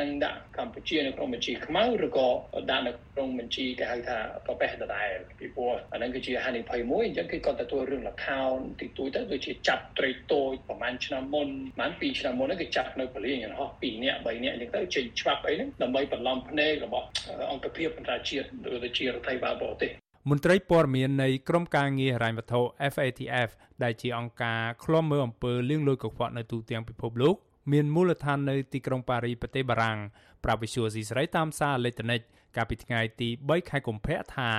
[0.00, 2.28] នឹងដាក់កម្ពុជានៅក្នុងបញ្ជីខ្មៅឬក៏
[2.70, 17.06] ដាក់នៅក្នុងបញ្ជីគេហៅថាប្រពៃដដែលពីព្រោះអាហ្នឹងគឺជាហានិភ័យមួយអញ្ចឹងគេគាត់ទទួលរឿងលខោនទីទួយទៅដូចជាចាប់ត្រីតូចប្រហែលឆ្នាំមុនប្រហែល2ឆ្នាំមុនហ្នឹងគេចាប់នៅបលីងហោះ2នាក់3នាក់អញ្ចឹងទៅចេញច្បាប់អីហ្នឹងដើម្បីបន្លំភ្នែករបស់
[17.52, 19.92] អង្គភាពអន្តរជាតិឬទៅជារដ្ឋាភិបាលបរទេស
[20.28, 22.60] មន្ត្រីព័ត៌មាននៃក្រមការងារហិរញ្ញវត្ថុ
[22.92, 23.48] FATF
[23.82, 27.34] ដែលជាអង្គការឃ្លាំមើលអំពើលាងលុយកខ្វក់នៅទូទាំងពិភពលោក
[27.72, 29.98] មានមូលដ្ឋាននៅទីក្រុងប៉ារីប្រទេសបារាំង
[30.44, 32.20] ប្រាប់វិសុយស៊ីស្រីតាមសារអេឡិចត្រូនិក
[32.56, 34.50] កាលពីថ្ងៃទី3ខែកុម្ភៈថា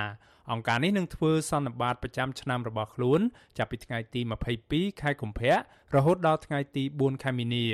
[0.52, 3.20] អង្គការនេះនឹងធ្វើសន្និបាតប្រចាំឆ្នាំរបស់ខ្លួន
[3.58, 4.20] ចាប់ពីថ្ងៃទី
[4.60, 5.52] 22ខែកុម្ភៈ
[5.94, 7.66] រហូតដល់ថ្ងៃទី4ខែមីនា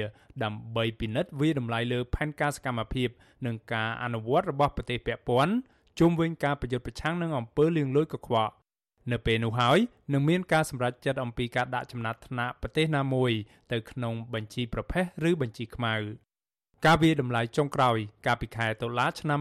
[0.44, 3.08] ដើម្បីពិនិត្យវិតម្លៃលើផែនការសកម្មភាព
[3.46, 5.54] និងការអនុវត្តរបស់ប្រទេសពាក់ព័ន្ធ
[5.98, 8.52] ជុំវិញការប្រយុទ្ធប្រឆាំងនឹងអំពើលាងលុយកខ្វក់
[9.12, 9.78] នៅពេលនោះហើយ
[10.12, 13.30] នឹងមានការសម្រេចចិត្តអំពីការដាក់ចំណាត់ថ្នាក់ប្រទេសណាមួយ
[13.72, 15.94] ទៅក្នុងបញ្ជីប្រភេទឬបញ្ជីខ្មៅ
[16.84, 19.40] ការវាតម្លៃចុងក្រោយ កាលពីខែតុលាឆ្នាំ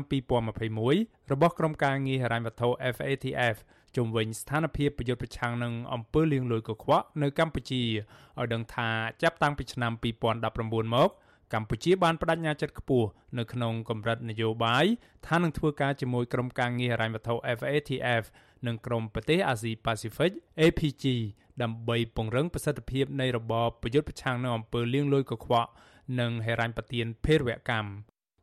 [0.65, 3.55] 2021របស់ក្រុមការងារហិរញ្ញវត្ថុ FATF
[3.95, 8.89] ជុំវិញស្ថានភាពប្រយុទ្ធប្រឆាំងនឹងអំពើលាងលុយកខ្វក់នៅកម្ពុជាឲ្យដឹងថា
[9.21, 9.91] ចាប់តាំងពីឆ្នាំ
[10.43, 11.09] 2019មក
[11.53, 14.86] កម្ពុជាបានបដិញ្ញាចិត្តខ្ពស់នៅក្នុងកម្រិតនយោបាយ
[15.27, 18.23] ថានឹងធ្វើការជាមួយក្រុមការងារហិរញ្ញវត្ថុ FATF
[18.67, 21.05] និងក្រុមប្រទេសអាស៊ីប៉ាស៊ីហ្វិក APG
[21.63, 25.69] ដើម្បីពង្រឹងប្រសិទ្ធភាពនៃរបបប្រយុទ្ធប្រឆាំងនឹងអំពើលាងលុយកខ្វក់
[26.19, 27.89] និងហិរញ្ញប្បទានភេរវកម្ម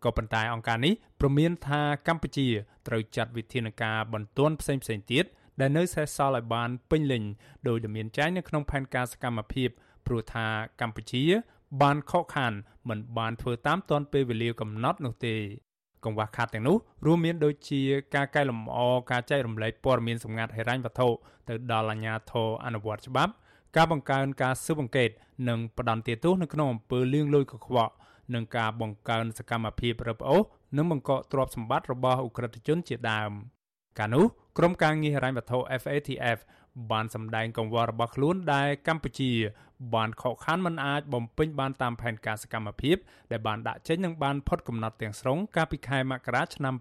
[0.05, 2.49] ក៏ប៉ុន្តែអង្គការនេះព្រមានថាកម្ពុជា
[2.89, 5.25] ត្រូវចាត់វិធានការបន្ទាន់ផ្សេងៗទៀត
[5.61, 7.25] ដែលនៅសេសសល់ឲ្យបានពេញលេញ
[7.69, 9.69] ដោយដែលមានចែងនៅក្នុងផែនការសកម្មភាព
[10.07, 10.47] ព្រោះថា
[10.81, 11.25] កម្ពុជា
[11.83, 12.53] បានខកខាន
[12.89, 15.35] មិនបានធ្វើតាមទាន់ពេលវេលាកំណត់នោះទេ
[16.05, 16.77] កង្វះខាតទាំងនោះ
[17.07, 17.81] រួមមានដូចជា
[18.15, 18.79] ការកែលម្អ
[19.11, 21.09] ការចែករំលែកព័ត៌មានសម្ងាត់ហិរញ្ញវត្ថុ
[21.49, 23.33] ទៅដល់អាជ្ញាធរអនុវត្តច្បាប់
[23.77, 25.11] ការបង្កើនការស៊ើបអង្កេត
[25.49, 27.93] និងផ្ដន្ទាទោសនៅក្នុងអំពើលាងលុយកខ្វក់
[28.35, 30.43] និងការបង្កើនសកម្មភាពរឹបអូស
[30.77, 33.31] និងបង្កកទ្រព្យសម្បត្តិរបស់អ ுக ្រិតជនជាដើម
[33.99, 34.25] កាលនោះ
[34.59, 36.39] ក្រុមការងារហិរញ្ញវត្ថុ FATF
[36.91, 39.33] បានសម្ដែងកង្វល់របស់ខ្លួនដែលកម្ពុជា
[39.95, 42.97] បានខកខានមិនអាចបំពេញបានតាមផែនការសកម្មភាព
[43.33, 46.75] ដែលបានដាក់ចេញនិងបានផុតកំណត់ទាំងស្រុងកាលពីខែមករាឆ្នាំ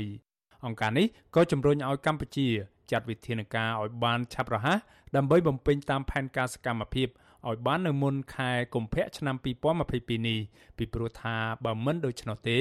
[0.00, 2.48] 2021អង្គការនេះក៏ជំរុញឲ្យកម្ពុជា
[2.90, 4.78] ចាត់វិធានការឲ្យបានឆាប់រហ័ស
[5.16, 7.08] ដើម្បីបំពេញតាមផែនការសកម្មភាព
[7.48, 10.40] ឲ្យបាននៅមុនខែកុម្ភៈឆ្នាំ2022នេះ
[10.76, 12.58] ពីព្រោះថាបើមិនដូច្នោះទេ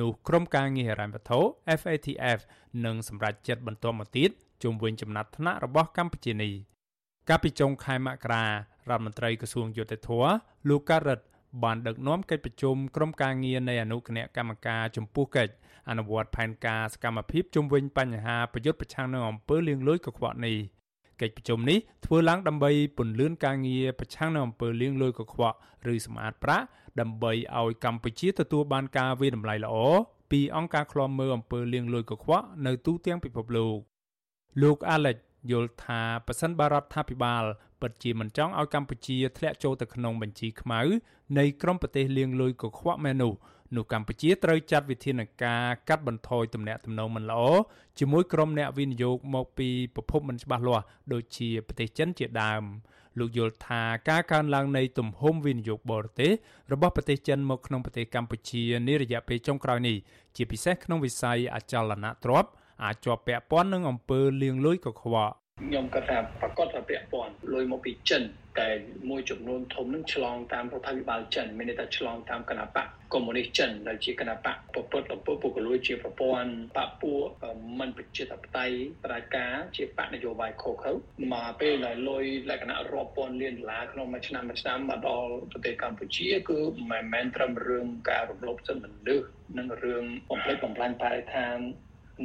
[0.00, 1.40] នោះក្រុមការងារហិរញ្ញវត្ថុ
[1.80, 2.38] FATF
[2.84, 4.30] នឹងសម្រេចចិត្តបន្តមកទៀត
[4.62, 6.52] ជុំវិញចំណាត់ថ្នាក់របស់កម្ពុជានេះ
[7.28, 8.50] កាលពីចុងខែមករារ
[8.88, 10.10] ដ្ឋមន្ត្រីក្រសួងយុតិធធ
[10.68, 11.20] លោកការ៉ិត
[11.62, 15.52] បានដឹកនាំកិច្ចប្រជុំក្រុមការងារនៃអនុគណៈកម្មការចំពោះកិច្ច
[15.88, 20.56] អនុវត្តផែនការសកម្មភាពជុំវិញបញ្ហាប្រយុទ្ធប្រឆាំងនឹងអំពើលាងលុយកខ្វក់នេះ
[21.20, 25.56] កិច្ចប្រជុំនេះធ្វើឡើងដើម្បីពន្លឿនការងារប្រឆាំងនឹងអំពើលាងលុយកខ្វក់
[25.92, 26.66] ឬសម្អាតប្រាក់
[27.00, 29.76] ដើម្បីឲ្យកម្ពុជាទទួលបានការវិតម្លៃល្អ
[30.30, 33.89] ពីអង្គការឃ្លាំមើលអំពើលាងលុយកខ្វក់នៅទូទាំងពិភពលោក
[34.62, 35.16] លោក Alex
[35.50, 37.44] យល់ថាប៉ះសិនបារដ្ឋាភិបាល
[37.80, 40.80] ពិតជាមិនចង់ឲ្យកម្ពុជាធ្លាក់ចូលទៅក្នុងបញ្ជីខ្មៅ
[41.38, 43.32] នៃក្រុមប្រទេសលាងលុយកខ្វក់មែននោះ
[43.76, 47.42] នោះកម្ពុជាត្រូវចាត់វិធានការកាត់បន្ថយទំនាក់ទំនងមិនល្អ
[47.98, 52.62] ជាមួយក្រុមអ្នកវិនិយោគមកពីប្រភពមិនច្បាស់លាស់ដូចជាប្រទេសចិនជាដើម
[53.18, 56.32] លោកយល់ថាការកើនឡើងនៃទំហំវិនិយោគបរទេស
[56.72, 59.96] របស់ប្រទេសចិនមកក្នុងប្រទេសកម្ពុជានារយៈពេលចុងក្រោយនេះ
[60.36, 62.50] ជាពិសេសក្នុងវិស័យអចលនទ្រព្យ
[62.82, 68.22] អាចជាប់ពាក់ព័ន្ធនឹងអំពើលាងលុយកខ្វក់ខ្ញុំគាត់ថាប្រកាសថាពាក់ព័ន្ធលុយមកពីចិន
[68.60, 68.70] តែ
[69.10, 77.22] មួយចំនួនធំនឹងឆ្លងតាមរដ្ឋាភិបាលចិនមានន័យថាឆ្លងតាមគណបកកុម្មុយនីសចិនដែលជាគណបកប្រពុតអំពើពុករលួយជាប្រព័ន្ធបពពួក
[77.80, 80.92] មិនប្រជាធិបតេយ្យប្រជាការជាបកនយោបាយខុសខើ
[81.32, 86.58] មកពេលដែលលុយលក្ខណៈរាប់ពាន់លានដុល្លារក្នុងមួយឆ្នាំមួយឆ្នាំមកដល់ប្រទេសកម្ពុជាគឺ
[86.90, 89.26] មិនមែនត្រឹមរឿងការរំលោភសិទ្ធិមនុស្ស
[89.58, 91.58] និងរឿងបំផ្លិចបំផ្លាញបរិស្ថាន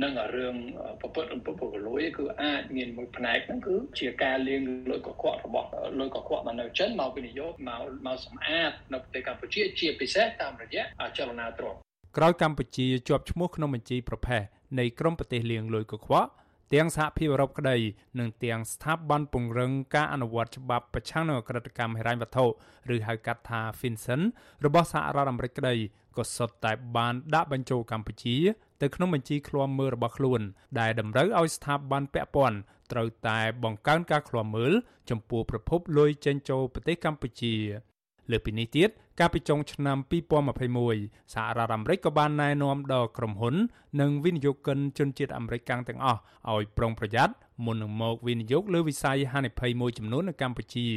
[0.04, 0.56] និងរឿង
[1.02, 5.68] ប្រពន្ធអំពើពុករលួយគឺអាចមានមួយផ្នែកហ្នឹងគឺជាការលាងលុយកខ្វក់របស់
[6.00, 10.84] លុយកខ្វក់មកនៅចិនមកវិនិយោគមកមកសម្អាតនៅប្រទេសកម្ពុជាជាពិសេសតាមរយៈ
[11.18, 11.80] ចលនាទ្រព្យ
[12.18, 14.41] ក្រោយកម្ពុជាជាប់ឈ្មោះក្នុងបញ្ជីប្រភេទ
[14.80, 16.30] នៃក្រមប្រទេសលាងលុយកខ្វក់
[16.74, 17.78] ទាំងសហភាពអឺរ៉ុបក្តី
[18.20, 22.46] និងទាំងស្ថាប័នពង្រឹងការអនុវត្តច្បាប់ប្រឆាំងនឹងអក្រិតកម្មហិរញ្ញវត្ថុ
[22.96, 24.22] ឬហៅកាត់ថា FinCEN
[24.66, 25.76] របស់សហរដ្ឋអាមេរិកក្តី
[26.18, 28.36] ក៏សុទ្ធតែបានដាក់បញ្ចូលកម្ពុជា
[28.86, 30.41] ទៅក្នុងបញ្ជីឃ្លាំមើលរបស់ខ្លួន
[30.79, 32.57] ដែលតម្រូវឲ្យស្ថាប័នពាក់ព័ន្ធ
[32.91, 34.73] ត្រូវតែបង្កើនការឃ្លាំមើល
[35.09, 37.55] ចំពោះប្រភពលុយចេញចូលប្រទេសកម្ពុជា
[38.31, 39.97] លើពីនេះទៀតកាលពីចុងឆ្នាំ
[40.65, 43.55] 2021សហរដ្ឋអាមេរិកក៏បានណែនាំដល់ក្រុមហ៊ុន
[44.01, 46.19] និងវិនិយោគិនជនជាតិអាមេរិកកាំងទាំងអស់
[46.51, 47.33] ឲ្យប្រុងប្រយ័ត្ន
[47.65, 50.88] មុននឹងមកវិនិយោគលើវិស័យហានិភ័យមួយចំនួននៅកម្ពុជា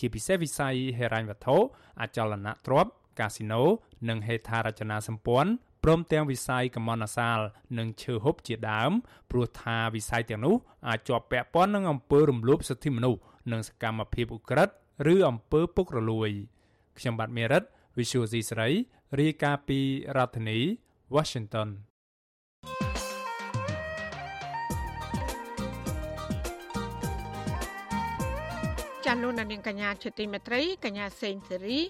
[0.00, 1.56] ជាពិសេសវិស័យហិរញ្ញវត្ថុ
[2.00, 3.62] អចលនទ្រព្យកាស៊ីណូ
[4.08, 5.50] និងហេដ្ឋារចនាសម្ព័ន្ធ
[5.84, 7.38] ព្រមទាំងវិស័យកម្មនសាល
[7.78, 8.92] និងឈើហូបជាដើម
[9.30, 10.56] ព្រោះថាវិស័យទាំងនោះ
[10.88, 13.20] អាចជាប់ពាក់ព័ន្ធនឹងអំពើរំលោភសិទ្ធិមនុស្ស
[13.52, 14.74] និងសកម្មភាពឧក្រិដ្ឋ
[15.12, 16.30] ឬអំពើពុករលួយ
[16.98, 17.62] ខ្ញុំបាទមេរិត
[17.98, 18.68] Visual C ស្រី
[19.20, 19.80] រាយការណ៍ពី
[20.16, 20.58] រដ្ឋធានី
[21.14, 21.68] Washington
[29.38, 31.80] លោកនាងកញ្ញាជាទីមេត្រីកញ្ញាសេងសេរី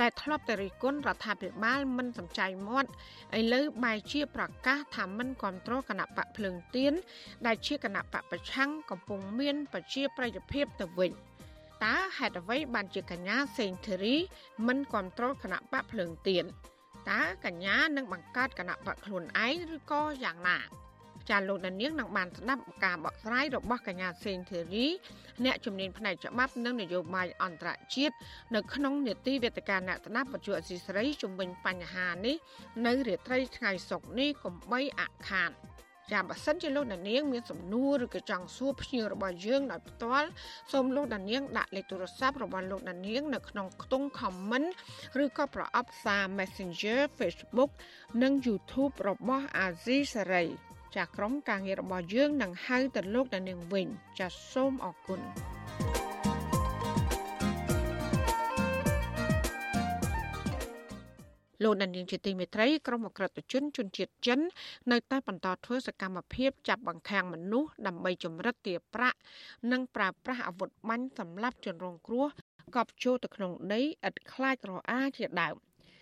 [0.00, 2.90] ដែលធ្លាប់តែរិះគន់រដ្ឋាភិបាលមិនសំចៃមាត់
[3.38, 6.92] ឥឡូវបែរជាប្រកាសថាមិនគ្រប់គ្រងគណៈបកភ្លើងទៀន
[7.46, 11.10] ដែលជាគណៈបកប្រឆាំងកំពុងមានប្រជាប្រិយភាពទៅវិញ
[11.84, 14.16] តើហេតុអ្វីបានជាកញ្ញាសេងសេរី
[14.66, 16.44] មិនគ្រប់គ្រងគណៈបកភ្លើងទៀន
[17.10, 20.58] តើកញ្ញានឹងបង្កើតគណៈបកខ្លួនឯងឬក៏យ៉ាងណា
[21.30, 24.86] ចាលោកដានៀងនឹងបានស្ដាប់ការបកស្រាយរបស់កញ្ញាសេងធីរី
[25.44, 28.14] អ្នកជំនាញផ្នែកច្បាប់និងនយោបាយអន្តរជាតិ
[28.54, 32.36] នៅក្នុងនេតិវេទិកាអ្នកស្ដាប់បច្ចុប្បន្នអសីស្រីជំវិញបញ្ហានេះ
[32.86, 35.52] នៅរាត្រីថ្ងៃសុក្រនេះកុំបីអខាន
[36.12, 40.28] ចាបើសិនជាលោកដានៀងមានសំណួរឬក៏ចង់សួរភ្ញៀវរបស់យើងដោយផ្ទាល់
[40.72, 44.68] សូមលោកដានៀងដាក់លេខទូរស័ព្ទរបស់លោកដានៀងនៅក្នុងខ្ទង់ comment
[45.24, 47.70] ឬក៏ប្រអប់សារ Messenger Facebook
[48.22, 50.48] និង YouTube របស់ Azizi Saray
[50.96, 53.86] ចាក្រុមការងាររបស់យើងនឹងហៅទៅលោកដានាងវិញ
[54.18, 55.20] ចាសូមអរគុណ
[61.62, 64.40] លោកដានៀងជាទីមេត្រីក្រុមអក្រិតជនជនជាតិចិន
[64.92, 69.18] នៅតែបន្តធ្វើសកម្មភាពចាប់បង្ខាំងមនុស្សដើម្បីចម្រិតទារប្រាក់
[69.72, 72.26] និងប្រើប្រាស់អាវុធបាញ់សម្រាប់ជនរងគ្រោះ
[72.76, 75.56] កប់ចូលទៅក្នុងដីឥតខ្លាចរអាជាដើម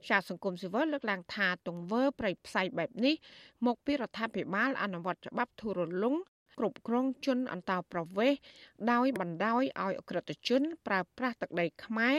[0.08, 3.14] ជាសង្គមស៊ីវិលលើកឡើងថាទង្វើប្រៃផ្សៃបែបនេះ
[3.66, 6.14] មកពីរដ្ឋាភិបាលអនុវត្តច្បាប់ធូររលុង
[6.58, 8.40] គ្រប់គ្រងជនអន្តោប្រវេសន៍
[8.92, 12.16] ដោយបណ្ដោយឲ្យអក្រិតជន ប្រើប្រាស់ទឹកដីខ្មែរ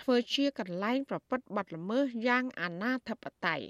[0.00, 3.62] ធ្វើជាកន្លែងប្រព្រឹត្តបទល្មើសយ៉ាងអនាធបត័យ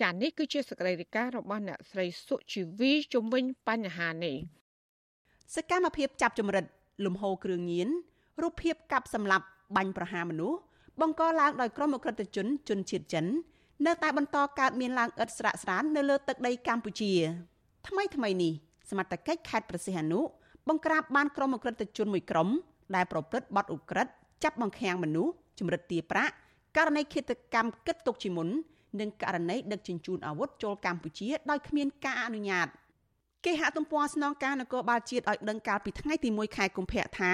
[0.00, 4.36] ចា៎នេះគឺជាសកម្មភាពរបស់អ្នកស្រីសុជីវីជំវិញបញ្ហានេះ
[5.56, 6.64] សកម្មភាពចាប់ចម្រិត
[7.04, 7.88] លំហូរគ្រឿងញៀន
[8.42, 9.46] រូបភាពកាប់សម្លាប់
[9.76, 10.58] បាញ់ប្រហារមនុស្ស
[11.00, 13.26] បង្កឡើងដោយក្រុមអក្រិតជនជនជាតិចិន
[13.86, 17.12] នៅតែបន្តកើតមានឡើងឥតស្រាកស្រាននៅលើទឹកដីកម្ពុជា
[17.88, 18.52] ថ្មីថ្មីនេះ
[18.90, 20.20] សមត្ថកិច្ចខេត្តប្រសិទ្ធអនុ
[20.68, 22.48] បង្ក្រាបបានក្រុមអក្រិតជនមួយក្រុម
[22.94, 24.12] ដែលប្រព្រឹត្តបទឧក្រិដ្ឋ
[24.44, 26.32] ចាប់បង្ខាំងមនុស្សចម្រិតទាប្រាក់
[26.76, 28.48] ករណីឃាតកម្មគិតទុកជាមុន
[29.00, 32.68] និងករណីដឹកជញ្ជូនអាវុធចូលកម្ពុជាដោយគ្មានការអនុញ្ញាត
[33.44, 37.32] គេហទំព័រស្នងការនគរបាលជាតិឲ្យដឹងកាលពីថ្ងៃទី1ខែកុម្ភៈថា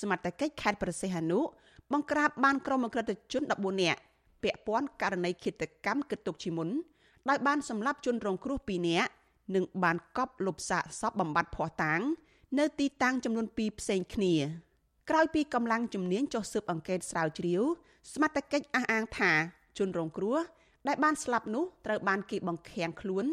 [0.00, 1.40] សមត្ថកិច្ចខេត្តប្រសិទ្ធអនុ
[1.92, 4.00] បង្ក្រាបបានក្រុមអក្រិតជន14នាក់
[4.42, 6.68] ពាក់ព័ន្ធករណីឃាតកម្មគិតទុកជាមុន
[7.28, 9.10] ដោយបានសម្លាប់ជនរងគ្រោះ2នាក់
[9.54, 12.00] និងបានកប់លុបសាកសពបំបត្តិភ័ស្តុតាង
[12.58, 14.34] នៅទីតាំងចំនួន2ផ្សេងគ្នា
[15.10, 17.62] ក្រោយពីកម្លាំងជំនាញចុះស៊ើបអង្កេតស្រាវជ្រាវ
[18.12, 19.32] សមត្ថកិច្ចអះអាងថា
[19.78, 20.38] ជនរងគ្រោះ
[20.88, 23.24] ដែលបានស្លាប់នោះត្រូវបានគេបង្ខាំងខ្លួន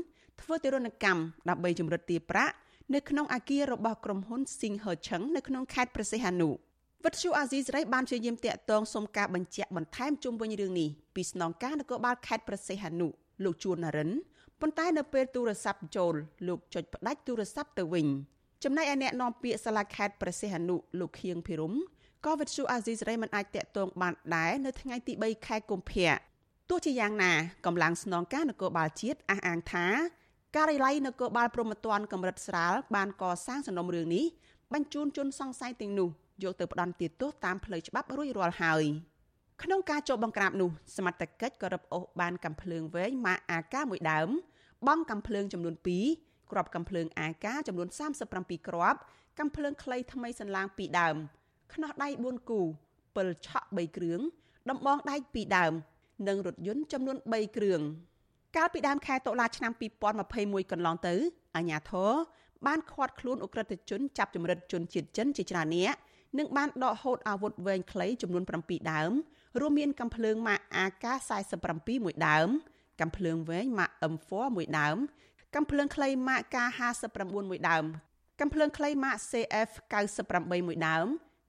[0.42, 2.54] ធ្វើទារុណកម្មដើម្បីជំរិតទារប្រាក់
[2.94, 6.50] នៅក្នុងអាគាររបស់ក្រុមហ៊ុន Sing Her Cheng នៅក្នុងខេត្តព្រះសីហនុ
[7.06, 13.08] វិទ្យុអាស៊ីសេរីបានព្យាយាមតាក់ទងសុំការបញ្ជាក់បន្ថែមជុំវិញរឿងនេះពីស្នងការនគរបាលខេត្តព្រះសីហនុ
[13.44, 14.10] លោកជួននរិន
[14.62, 16.14] ប៉ុន្តែនៅពេលទូរស័ព្ទចូល
[16.48, 18.08] លោកចុចផ្ដាច់ទូរស័ព្ទទៅវិញ
[18.64, 21.74] ចំណែកឯអ្នកនាំពាក្យសាលាខេត្តព្រះសីហនុលោកខៀងភិរម
[22.26, 26.12] ក៏វិទ្យុអាស៊ីសេរីមិនអាចតាក់ទងបានដែរនៅថ្ងៃទី3ខែកុម្ភៈ
[26.70, 27.32] ទោះជាយ៉ាងណា
[27.66, 29.86] កម្លាំងស្នងការនគរបាលជាតិអះអាងថា
[30.56, 34.26] ការិយាល័យនគរបាលព្រំប្រទានកម្រិតស្រាលបានកសាងសំណុំរឿងនេះ
[34.74, 36.10] បញ្ជូនជនសង្ស័យទាំងនោះ
[36.44, 38.84] យកទៅផ្ដន់ទោសតាមផ្លូវច្បាប់រួចរាល់ហើយ
[39.64, 44.30] ក្នុងការចូលបង្ក្រាបនោះសមត្ថកិច្ចក៏រឹបអូសបានកំភ្លើងវែងម៉ាកអាកាមួយដើម
[44.88, 45.76] បង់កំភ្លើងចំនួន
[46.14, 47.88] 2គ្រាប់កំភ្លើងអាកាចំនួន
[48.28, 49.00] 37គ្រាប់
[49.40, 51.16] កំភ្លើងខ្លីថ្មីសន្លាង2ដើម
[51.74, 52.62] ខ្នោះដៃ4គូ
[53.16, 54.22] ពិលឆក់3គ្រឿង
[54.70, 55.74] ដំបងដែក2ដើម
[56.28, 57.82] និងរថយន្តចំនួន3គ្រឿង
[58.58, 59.72] កាលពីដើមខែតុលាឆ្នាំ
[60.22, 61.14] 2021កន្លងទៅ
[61.56, 62.12] អាជ្ញាធរ
[62.68, 65.98] បានឃាត់ខ្លួនអ ுக ្រិតជនចាប់ចម្រិតជនជាតិចិនជាច្រើននាក់
[66.38, 69.12] និងបានដកហូតអាវុធវែងខ្លីចំនួន7ដើម
[69.60, 72.48] រួមមានកាំភ្លើងម៉ាក AK47 មួយដើម
[73.02, 74.98] កាំភ្លើងវែងម៉ាក M4 មួយដើម
[75.56, 77.86] កាំភ្លើងខ្លីម៉ាក K59 មួយដើម
[78.40, 81.08] កាំភ្លើងខ្លីម៉ាក CF98 មួយដើម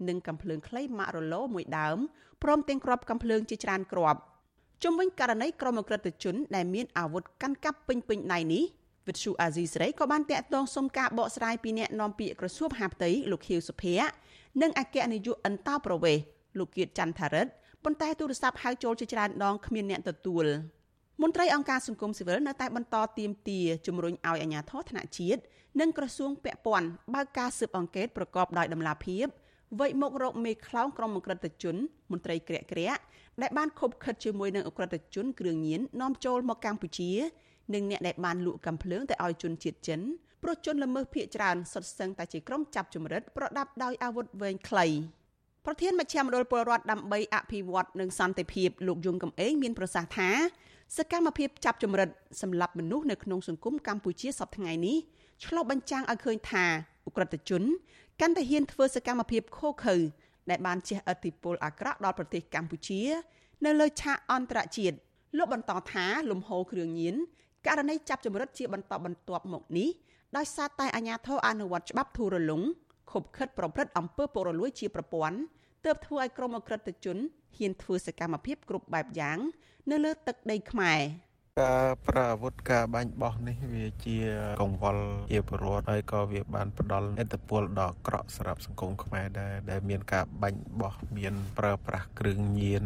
[0.08, 1.98] និងកាំភ្លើងខ្លីម៉ាករឡូមួយដើម
[2.42, 4.20] ព្រមទាំងគ្រាប់កាំភ្លើងជាច្រើនគ្រាប់
[4.82, 8.64] ជុំវិញករណីក្រុមអក្រិតជនដែលមានអាវុធកាន់កាប់ពេញពេញដៃនេះ
[9.08, 14.08] វិទ្យុអាស៊ីសេរីក៏បានតាក់ទងសុំការបកស្រាយពីអ្នកនាំពាក្យក្រសួងហាផ្ទៃលោកខៀវសុភ័ក្រ
[14.62, 16.24] និងអគ្គនាយកអន្តោប្រវេសន៍
[16.58, 17.50] លោកគៀតច័ន្ទថារិទ្ធ
[17.84, 20.46] ប៉ុន្តែទូរស័ព្ទហៅចូលជាច្រើនដងគ្មានអ្នកទទួល
[21.22, 25.40] មន្ត្រីអង្គការសង្គមស៊ីវិលនៅតែបន្តទៀមទាជំរុញឲ្យអាជ្ញាធរថ្នាក់ជាតិ
[25.80, 29.26] និងក្រសួងពាក់ព័ន្ធបើកការស៊ើបអង្កេតប្រកបដោយតម្លាភាព
[29.80, 31.76] វៃមករកមេខ្លោងក្រុមអក្រិតជន
[32.10, 33.00] មន្ត្រីក្រាក់ក្រាក់
[33.42, 37.10] ដែលបានខົບខិតជាមួយនឹងអក្រិតជនគ្រឿងញៀននាំចូលមកកម្ពុជា
[37.74, 40.00] និងអ្នកដែលបានលក់កំភ្លើងទៅឲ្យជនជាតិចិន
[40.42, 44.86] ព្រោះជនល្មើសភៀកច្រើនសុទ្ធសឹងតែជាក្រុមចាប់ចម្រិតប្រដាប់ដោយអាវុធវែងខ្លី
[45.64, 50.30] ប្រធានមជ្ឈមណ្ឌលពលរដ្ឋដើម្បីអភិវឌ្ឍនិងសន្តិភាពលោកយងកំឯងមានប្រសាសន៍ថា
[50.96, 52.08] សកម្មភាពចាប់ចម្រិត
[52.42, 54.96] សម្រាប់មនុស្សនៅក្នុងសង្គមកម្ពុជាសប្តាហ៍ថ្ងៃនេះ
[55.44, 56.64] ឆ្លុះបញ្ចាំងឲ្យឃើញថា
[57.06, 57.62] អ ுக ្រិតជន
[58.20, 59.96] កាន់តែហ៊ានធ្វើសកម្មភាពខុសខើ
[60.50, 63.00] ដែលបានជះឥទ្ធិពលអាក្រក់ដល់ប្រទេសកម្ពុជា
[63.64, 64.96] នៅលើឆាកអន្តរជាតិ
[65.38, 67.14] លោកបន្តថាលំហូរគ្រឿងញៀន
[67.66, 69.88] ករណីចាប់ចម្រិតជាបន្តបន្ទាប់មកនេះ
[70.36, 72.62] ដោយសារតែអាជ្ញាធរអនុវត្តច្បាប់ធូររលុង
[73.12, 75.38] ខົບខិតប្រព្រឹត្តអំពើពុករលួយជាប្រព័ន្ធ
[75.84, 77.18] ទើបធ្វើឲ្យក្រុមអក្រិតជន
[77.56, 79.38] ហ៊ានធ្វើសកម្មភាពគ្រប់បែបយ៉ាង
[79.90, 81.00] នៅលើទឹកដីខ្មែរ
[81.60, 84.16] ការប្រើអាវុធការបាញ់បោះនេះវាជា
[84.62, 92.84] កង្វល់ជាប្រវត្តិហើយក៏វាបានផ្ដល់ឥទ្ធិពលដល់ក្រក់សម្រាប់សង្គមខ្មែរដែរដែលមានការបាញ់បោះមានប្រើប្រាស់គ្រឿងញៀន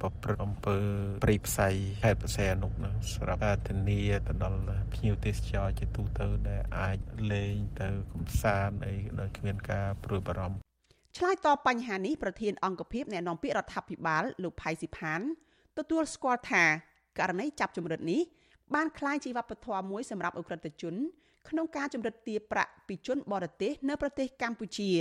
[0.00, 0.78] ប្រព្រឹត្តអំពើ
[1.24, 1.68] ព្រៃផ្សៃ
[2.04, 4.60] ហេតុផ្សេងអនុនឹងសម្រាប់ធានាទៅដល់
[4.94, 6.98] ភ្ញៀវទេសចរជាទូទៅដែលអាច
[7.32, 10.58] លេងទៅកំសាន្តអីដោយគ្មានការព្រួយបារម្ភ
[11.16, 15.20] ឆ្លើយតបបញ្ហានេះប្រធានអង្គភិបអ្នកនាំពាក្យរដ្ឋាភិបាលលោកផៃស៊ីផាន
[15.78, 16.64] ទទួលស្គាល់ថា
[17.19, 18.21] ករណីចាប់ចម្រិតនេះ
[18.75, 20.95] បានคล้ายជាវប្បធម៌មួយសម្រាប់អ ுக ្រិតជន
[21.49, 24.91] ក្នុងការចម្រិតទារប្រាក់ពីជនបរទេសនៅប្រទេសកម្ពុជា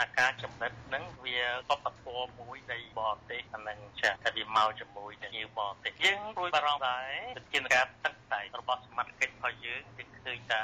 [0.00, 10.60] អាការចំណិតហ្នឹងវាវប្បធម៌មួយនៃបរទេសអានឹងចាតែវាមកជាមួយនឹងញៀវបរទេសយើងព្រួយបារម្ភដែរវិធានការតឹងតែរបស់សមាជិករបស់យើងគឺឃើញថា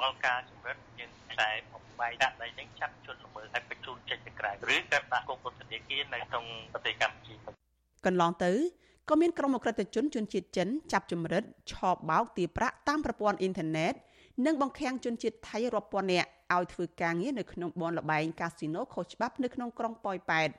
[0.00, 7.34] រាល់ការចម្រិតយើងតែបំបែកដាក់ដីហ្នឹងចាប់ជនល្មើសឲ្យបញ្ជូនចេញទៅក្រៅឬក៏ដាក់គុកពន្ធនាគារនៅក្នុងប្រទេសកម្ពុជា
[8.06, 8.52] កន្លងទៅ
[9.09, 13.93] ក៏មានក្រុមអក្រិតជនជនជាតិចិនចាប់ចម្រិតឆោបបោកទារប្រាក់តាមប្រព័ន្ធអ៊ីនធឺណិត
[14.45, 20.49] និងបង្ខាំងជនជាតិថៃរាប់ពាន់នាក់ឲ្យធ្វើការងារនៅក្នុងបនលបែងកាស៊ីណូខុសច្បាប់នៅក្នុងក្រុងប៉ោយប៉ែត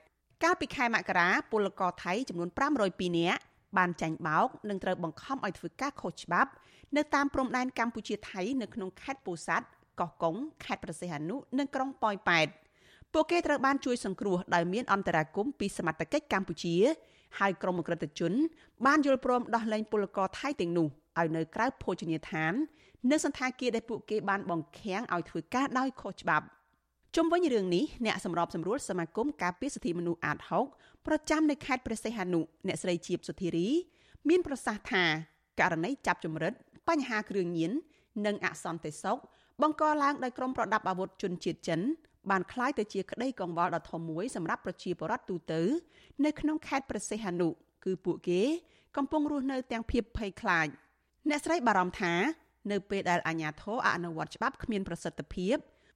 [0.42, 2.48] កាលពីខែមករាពលករថៃចំនួន
[2.84, 3.40] 502នាក់
[3.78, 6.50] បានចាញ់បោកនិងត្រូវបង្ខំឲ្យធ្វើការខុសច្បាប់
[6.96, 9.66] នៅតាមព្រំដែនកម្ពុជាថៃនៅក្នុងខេត្តពោធិ៍សាត់
[10.00, 12.48] កោះកុងខេត្តប្រសេះអនុនិងក្រុងប៉ោយប៉ែត
[13.12, 16.76] ពួកគេត្រូវបានជួយសង្គ្រោះដោយមានអន្តរាគមពីសមត្ថកិច្ចកម្ពុជា
[17.38, 18.32] ហើយក្រុមអក្រិតជន
[18.86, 20.86] បានយល់ព្រមដោះលែងពលករថៃទាំងនោះ
[21.18, 22.52] ឲ្យនៅក្រៅភោជនីយដ្ឋាន
[23.10, 26.46] នៅសន្តាគារដែលពួកគេបានបង្ខាំងឲ្យធ្វើការដោយខុសច្បាប់
[27.16, 30.38] ជុំវិញរឿងនេះអ្នកសម្របសម្រួលសមាគមការពារសិទ្ធិមនុស្សអាត
[30.72, 33.68] 6ប្រចាំនៅខេត្តព្រះសីហនុអ្នកស្រីជាបសុធារី
[34.28, 35.04] មានប្រសាសន៍ថា
[35.60, 36.52] ករណីចាប់ចម្រិត
[36.88, 37.72] បញ្ហាគ្រឿងញៀន
[38.26, 39.18] និងអសន្តិសុខ
[39.62, 41.80] បង្កឡើងដោយក្រុមប្រដាប់អាវុធជនជាតិចិន
[42.29, 45.61] បានคล้ายទៅជាក្តីកង្វល់ដ៏ធំមួយសម្រាប់ប្រជាពលរដ្ឋទូទៅ
[46.25, 47.49] នៅក្នុងខេត្តព្រះសីហនុ
[47.85, 48.41] គឺពួកគេ
[48.97, 50.67] កំពុងរស់នៅទាំងភាពភ័យខ្លាច
[51.29, 52.13] អ្នកស្រីបារម្ភថា
[52.71, 55.55] នៅពេលដែលអាជ្ញាធរអនុវត្តច្បាប់គ្មានប្រសិទ្ធភាព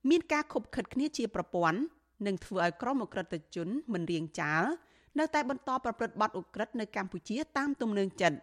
[0.10, 1.80] មានការខົບខិតគ្នាជាប្រព័ន្ធ
[2.28, 4.64] នឹងធ្វើឲ្យក្រុមអក្រិតជនមិនរៀងចាល
[5.20, 8.38] នៅតែបន្តប្រព្រឹត្តបទឧក្រិដ្ឋនៅកម្ពុជាតាមទំនឹងចិត្ត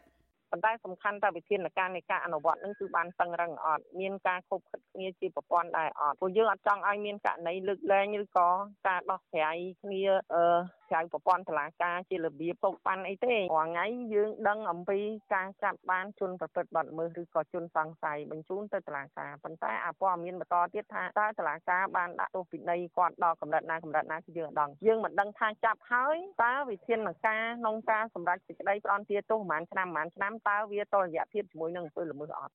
[0.52, 8.49] ប៉ុន្តែសំខាន់តើវិធានការនៃការអនុវត្តនឹងគឺបានតឹងរឹងអត់មានការខົບខិតគ្នាជាប្រព័ន្ធដែរអត់ព្រោះយើងអត់ចង់ឲ្យមានករណីលើកលែងឬក៏
[8.88, 10.02] ការដោះស្រាយគ្នា
[10.34, 10.43] អឺ
[10.92, 15.00] ក្រៅប្រព័ន្ធតុលាការជារបៀបពុកប៉ាន់អីទេរាល់ថ្ងៃយើងដឹងអំពី
[15.34, 32.54] ការចាប់បានជនប្រព្រឹត្តបទល្មើសឬក៏ជនសង្ស័យបញ្ជូនទៅតុលាការប៉ុន្តែអាព័ត៌មានបន្តទៀតថាតើតុលាការបានដាក់ទោសពិន័យគាត់ដល់កម្រិតណាកម្រិតណាគឺយើងអត់ដឹងយើងមិនដឹងថាចាប់ហើយតើវិធានការក្នុងការសម្រេចសេចក្តីផ្ដន្ទាទោសប្រហែលឆ្នាំប្រហែលឆ្នាំតើវាតរយៈភាពជាមួយនឹងអំពើល្មើសអត់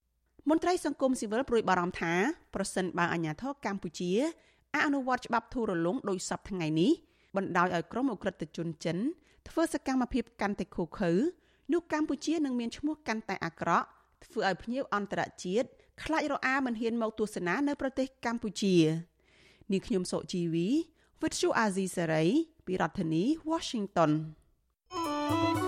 [0.51, 2.13] មន្ត្រីសង្គមស៊ីវិលព្រួយបារម្ភថា
[2.55, 4.13] ប្រសិនបើអាជ្ញាធរកម្ពុជា
[4.77, 6.93] អនុវត្តច្បាប់ធូររលុងដោយសពថ្ងៃនេះ
[7.37, 8.99] បណ្ដោយឲ្យក្រុមអ ுக ្រិតជនចិន
[9.49, 11.11] ធ្វើសកម្មភាពកាន់តែឃោឃៅ
[11.73, 13.87] នោះកម្ពុជានឹងមានឈ្មោះកាន់តែអាក្រក់
[14.25, 15.69] ធ្វើឲ្យភ្ញៀវអន្តរជាតិ
[16.03, 18.77] ខ្លាចរអាមិនហ៊ានមកទស្សនានៅប្រទេសកម្ពុជា
[19.73, 20.69] នាងខ្ញុំសុជីវី
[21.21, 22.29] With you Azizi Saray
[22.67, 24.11] ពីរដ្ឋធានី Washington
[24.93, 25.66] thank you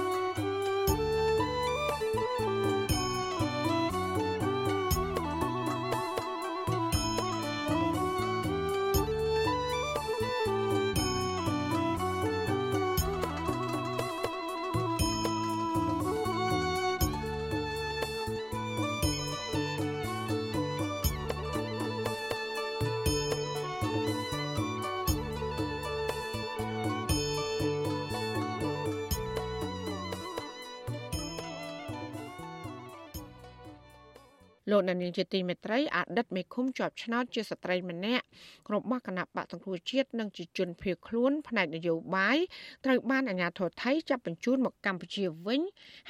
[34.71, 38.25] លោកដានីលជាទីមេត្រីអតីតមេឃុំជាប់ឆ្នោតជាស្ត្រីម្នាក់
[38.73, 42.39] របស់គណៈបកសង្គ្រោះជាតិនិងជាជនភៀសខ្លួនផ្នែកនយោបាយ
[42.85, 45.61] ត្រូវបានអាជ្ញាធរថៃចាប់បញ្ជូនមកកម្ពុជាវិញ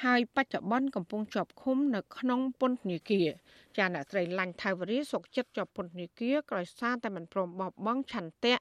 [0.03, 3.29] ហើយបច្ចុប្បន្នកំពុងជាប់ឃុំនៅក្នុងពន្ធនាគារ
[3.77, 8.55] ចាអ្នកស្រីឡាញ់ថៃវរីសុកចិត្តជាប់ពន្ធនាគារក្រោយសារតែមិនព្រមបោះបង់ឆន្ទៈ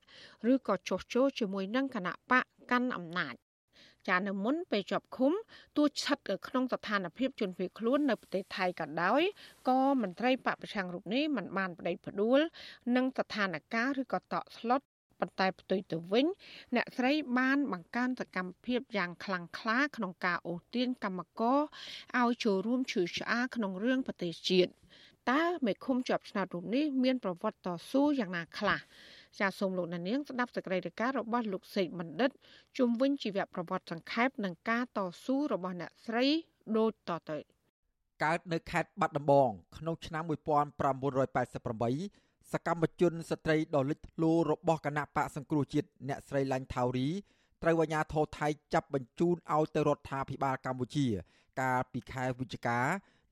[0.53, 3.34] ឬក៏ចោះចូលជាមួយនឹងគណៈបកកាន់អំណាច
[4.09, 5.32] ចានៅមុនពេលជាប់ឃុំ
[5.76, 9.22] ទោះស្ថិតនៅក្នុងស្ថានភាពជនភៀសខ្លួននៅប្រទេសថៃក៏ដោយ
[9.68, 12.40] ក៏មន្ត្រីបពប្រឆាំងរូបនេះមិនបានប្តេជ្ញាផ្ដួល
[12.96, 14.82] នឹងស្ថានភាពឬក៏តក់ស្លុត
[15.20, 16.26] ប៉ុន្តែផ្ទុយទៅវិញ
[16.76, 21.59] អ្នកស្រីបានបង្កើនសកម្មភាពយ៉ាងខ្លាំងក្លាក្នុងការអូសទាញកម្មករ
[22.20, 24.70] ឲ្យចូលរួមឈឺឆ្អាលក្នុងរឿងប្រទេសជាតិ
[25.30, 28.80] តើមេឃុំជាប់ឆ្នោតរូបនេះមានប្រវត្តិតស៊ូយ៉ាងណាខ្លះ
[29.41, 32.30] ចាសសូមលោកនាងស្ដាប់សេចក្តីរាយការណ៍របស់លោកសេកបណ្ឌិត
[32.78, 36.26] ជុំវិញជីវប្រវត្តិសង្ខេបនិងការតស៊ូរបស់អ្នកស្រី
[36.76, 37.39] ដូចតទៅ
[38.24, 47.09] កើតនៅខេត្តបាត់ដំបង ក្នុងឆ្នាំ1988សកម្មជនស្ត្រីដ៏លេចធ្លោរបស់គណៈបកសង្គ្រោះជាតិអ្នកស្រីឡាញ់ថាវរី
[47.62, 51.07] ត្រូវអាជ្ញាធរថៃចាប់បញ្ជូនឲ្យទៅរដ្ឋាភិបាលកម្ពុជា
[51.61, 52.78] កាលពីខែវិច្ឆិកា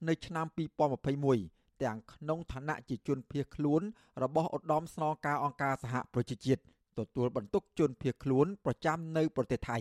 [0.08, 3.82] នៅឆ្នាំ2021 ទាំងក្នុងឋានៈជាជនភៀសខ្លួន
[4.22, 6.62] របស់ឧត្តមស្នងការអង្គការសហប្រជាជាតិ
[6.98, 9.78] ទទួលបន្ទុកជនភៀសខ្លួនប្រចាំនៅប្រទេសថៃ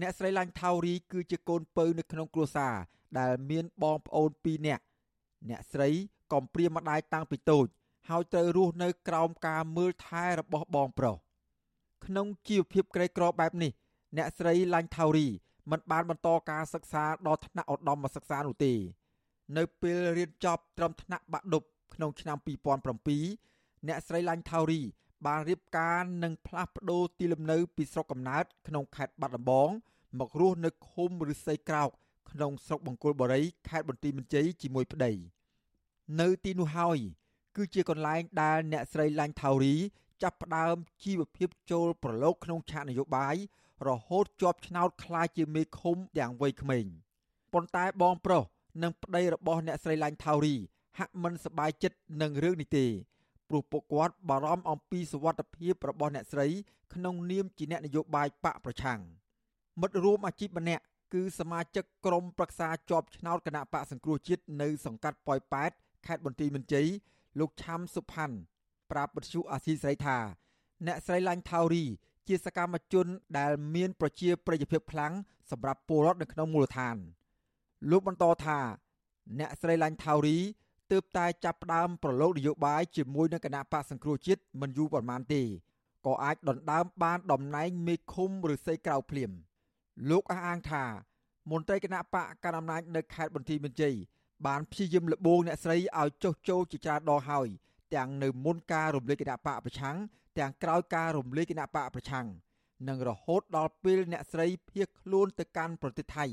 [0.00, 2.74] អ្នកស្រីឡាញ់ថាវរីគឺជាកូនពៅនៅក្នុងគ្រួសារ
[3.18, 4.82] ដែលមានបងប្អូន2នាក់
[5.48, 5.88] អ្នកស្រី
[6.32, 7.66] កំព្រាម្ដាយតាំងពីតូច
[8.08, 11.16] ហើយត្រូវរស់នៅក្រោមការមើលថែរបស់បងប្រុស
[12.06, 13.72] ក្នុងជីវភាពក្រីក្របែបនេះ
[14.16, 15.26] អ្នកស្រីឡាញ់ថាវរី
[15.70, 18.72] មិនបានបន្តការសិក្សាដល់ថ្នាក់ឧត្តមសិក្សានោះទេ
[19.56, 21.62] នៅពេលរៀនចប់ត្រឹមថ្នាក់បាក់ឌុប
[21.94, 22.36] ក្នុងឆ្នាំ
[23.12, 24.80] 2007អ្នកស្រីឡាញ់ថាវរី
[25.26, 29.70] បានរៀបការនិងផ្លាស់ប្ដូរទីលំនៅពីស្រុកកំណើតក្នុងខេត្តបាត់ដំបង
[30.18, 31.90] មករស់នៅឃុំឫស្សីក្រោក
[32.30, 35.12] ក្នុងស្រុកបង្គោលបុរីខេត្តបន្ទាយមានជ័យជាមួយប្តី
[36.20, 36.98] នៅទីនោះហើយ
[37.56, 39.74] គឺជាកន្លែងដែលអ្នកស្រីឡាញ់ថាវរី
[40.22, 43.36] ចាប់ផ្ដើមជីវភាពចូលប្រឡូកក្នុងឆាកនយោបាយ
[43.88, 46.86] រហូតជាប់ឆ្នោតក្លាយជាមេឃុំយ៉ាងវ័យក្មេង
[47.52, 48.44] ប៉ុន្តែបងប្រុស
[48.82, 50.54] និងប្តីរបស់អ្នកស្រីឡាញ់ថាវរី
[50.98, 52.86] ហាក់មិនសប្បាយចិត្តនឹងរឿងនេះទេ
[53.48, 56.46] ព្រោះពួកគាត់បារម្ភអំពីសុវត្ថិភាពរបស់អ្នកស្រី
[56.94, 59.00] ក្នុងនាមជាអ្នកនយោបាយបកប្រឆាំង
[59.80, 65.70] មិត្តរួមអាជីពម្នាក់គឺសមាជិកក្រុមប្រឹក្សាជាប់ឆ្នោតគណៈបកសង្គ្រោះជាតិនៅសង្កាត់ប៉ោយប៉ែត
[66.06, 66.88] ខេត្តបន្ទាយមានជ័យ
[67.38, 68.36] លោកឆាំសុផាន់
[68.90, 70.18] ប្រាប់បទសុអាស៊ីសេរីថា
[70.86, 71.84] អ្នកស្រីឡាញ់ថាវរី
[72.28, 73.06] ជាសកម្មជន
[73.38, 75.12] ដែលមានប្រជាប្រិយភាពខ្លាំង
[75.50, 76.96] សម្រាប់ពលរដ្ឋនៅក្នុងមូលដ្ឋាន
[77.90, 78.58] លោកបន្តថា
[79.38, 80.38] អ្នកស្រីឡាញ់ថាវរី
[80.90, 85.42] ទើបតែចាប់ផ្ដើមប្រឡូកនយោបាយជាមួយនឹងគណៈបកសង្គ្រោះជាតិមិនយូរប៉ុន្មានទេ
[86.06, 89.30] ក៏អាចដណ្ដើមបានតំណែងមេឃុំឬសីក្រៅភ្លាម
[90.10, 90.84] លោកអះអាងថា
[91.50, 93.94] មន្ត្រីគណៈបកកណ្ដាលអំណាចនៅខេត្តបន្ទាយមានជ័យ
[94.46, 97.48] បានព្យាយាមលបងអ្នកស្រីឲ្យចុះចូលជាច្រើនដងហើយ
[97.94, 99.96] ទាំងនៅមុនការរំលែកគណៈបកប្រឆាំង
[100.38, 102.26] ទាំងក្រោយការរំលែកគណៈបកប្រឆាំង
[102.88, 106.26] និងរហូតដល់ពេលអ្នកស្រីភៀសខ្លួនទៅកាន់ប្រទេសថៃ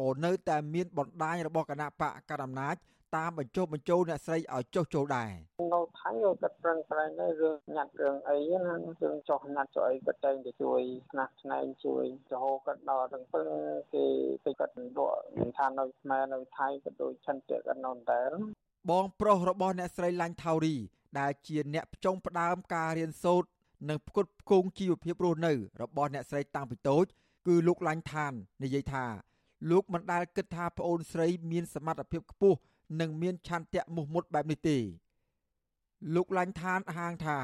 [0.00, 2.76] ក៏នៅតែមានបណ្ដាញរបស់គណៈបកកណ្ដាលអំណាច
[3.16, 5.30] តាមបញ្ចុះបញ្ចូលអ្នកស្រីឲ្យចុះចូលដែរ
[5.74, 10.80] នៅថៃគាត់ប្រឹងប្រែងដែររឿងញ៉ាត់រឿងអីណារឿងចុះញ៉ាត់ចុះអីគាត់តែងតែជួយ
[11.10, 13.46] ស្នះស្នែងជួយរហូតគាត់ដល់ទាំងពឹង
[13.94, 14.06] គេ
[14.44, 18.20] ពេកគាត់លក់មិនថានៅខ្មែរនៅថៃក៏ដូចឆន្ទៈគាត់នៅតែ
[18.90, 20.76] បងប្រុសរបស់អ្នកស្រីឡាញ់ថាវរី
[21.20, 23.48] ដែលជាអ្នកផ្ចុងផ្ដើមការរៀនសូត្រ
[23.88, 27.04] និងផ្គត់ផ្គង់ជីវភាពរស់នៅរបស់អ្នកស្រីតាំងពីតូច
[27.46, 28.32] គឺលោកឡាញ់ឋាន
[28.64, 29.06] និយាយថា
[29.68, 32.58] លោកមិនដែលគិតថាប្អូនស្រីមានសមត្ថភាពខ្ពស់
[33.00, 34.78] និងមានឆន្ទៈមោះមុតបែបនេះទេ
[36.14, 37.38] លោកឡាញ់ឋានហាងថា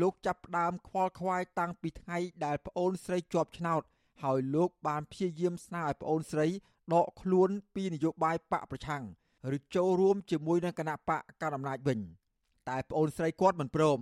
[0.00, 3.82] លោកចាប់ផ្ដើមខ្វល់ខ្វាយតាំងពីថ្ងៃដែលប្អូនស្រីជាប់ឆ្នោត
[4.22, 6.46] ហើយលោកបានព្យាយាមស្នើឲ្យប្អូនស្រី
[6.94, 9.04] ដកខ្លួនពីនយោបាយបកប្រឆាំង
[9.56, 12.00] ឬចូលរួមជាមួយនឹងគណៈបកកណ្ដាលអំណាចវិញ
[12.68, 13.98] តែប្អូនស្រីគាត់មិនព្រម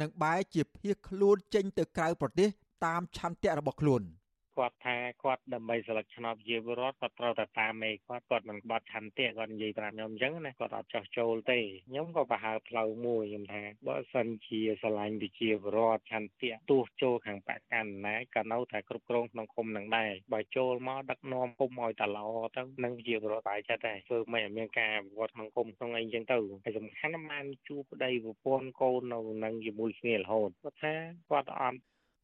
[0.00, 2.48] និងបែរជាភៀសខ្លួនចេញទៅក្រៅប្រទេស
[2.86, 4.02] តាមឆន្ទៈរបស់ខ្លួន។
[4.58, 22.18] គាត់ថាគាត់ដើម្បីសិលឹកឆ្នោតជាពលរដ្ឋគាត់ត្រូវតែតាមមេគាត់គាត់មិនបាត់ឆន្ទៈគាត់និយាយប្រាប់ខ្ញុំអញ្ចឹងណាគាត់អត់ចោះចូលទេខ្ញុំក៏ប្រហើផ្លូវមួយខ្ញុំថាបើសិនជាស្រឡាញ់វិជាពលរដ្ឋឆន្ទៈទោះចូលខាងបកកណ្ណាក៏នៅតែគ្រប់គ្រងក្នុងគុំនឹងដែរបើចូលមកដឹកនាំគុំឲ្យតឡ
[22.56, 30.94] ទៅនឹងវិជាពលរដ្ឋបាយចិត្តដែរធ្វើមិនឲ្យមានការអភិវឌ្ឍក្នុងគុំក្នុងអីអញ្ចឹងទៅហើយសំខាន់ណាស់បានជួបប្តីប្រពន្ធកូននៅនឹងជាមួយគ្នារហូតគាត់ថា
[31.30, 31.78] គាត់អត់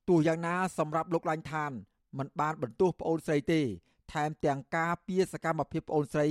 [0.08, 1.72] ទោះយ៉ាងណាសម្រាប់លោកឡាញ់ឋាន
[2.18, 3.60] មិនបានបន្ទោសប្អូនស្រីទេ
[4.12, 6.28] ថែមទាំងការពៀសកម្មភាពប្អូនស្រី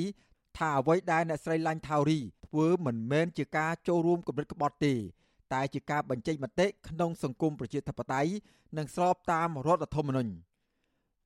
[0.57, 4.93] ថាអ្វីដែលអ្នកស្រីឡាញ់ថាវរីធ្វើមិនមែនជាការចូលរួមគំនិតក្បត់ទេ
[5.53, 8.31] តែជាការបញ្ចេញមតិក្នុងសង្គមប្រជាធិបតេយ្យ
[8.77, 10.33] និងស្របតាមរដ្ឋធម្មនុញ្ញ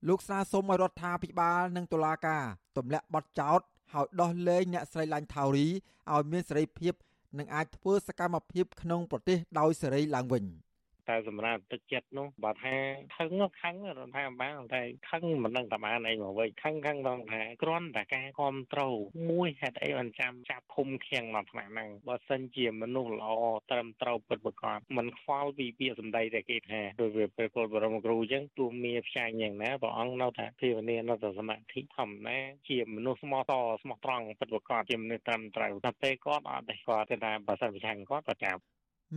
[0.07, 2.43] លោកស្នើសុំឲ្យរដ្ឋាភិបាលនិងតុលាការ
[2.77, 3.59] ទម្លាក់បទចោទ
[3.93, 5.67] ហើយដោះលែងអ្នកស្រីឡាញ់ថាវរី
[6.13, 6.93] ឲ្យមានសេរីភាព
[7.37, 10.43] និងអាចធ្វើសកម្មភាពក្នុងប្រទេសដោយសេរីឡើងវិញ។
[11.09, 12.75] តែសម្រាប់ទឹកចិត្តនោះបើថា
[13.15, 13.29] ខឹង
[13.61, 18.95] ខឹងរដ្ឋាភិបាលតែខឹងមិនដឹងតាបានអីមកវិញខឹងខឹងដល់ថាគ្រាន់តែការគ្រប់ត្រូល
[19.31, 23.31] មួយហេតុអីបានចាំចាប់ភូមិខៀងមកថ្នាក់ហ្នឹងបើសិនជាមនុស្សល្អ
[23.71, 32.37] ត្រឹមត្រូវពិតប្រាកដមិនខ្វល់ពីពាក្យសម្ដីតែគេថាដោយវាពេលពលបរមគ្រូអញ្ចឹងទោះមានផ្សាយយ៉ាងណាព្រះអង្គនៅតែភាវនានៅតែសមាធិធម្មតា
[32.69, 33.53] ជាមនុស្សស្មោះត
[33.83, 38.61] ស្មោះត្រង់ពិតប្រាកដជាមនុស្សត្រឹមត្រូវតែពេលគាត់អត់ទេគាត់ថាបើសិនប្រឆាំងគាត់ក៏ចាប់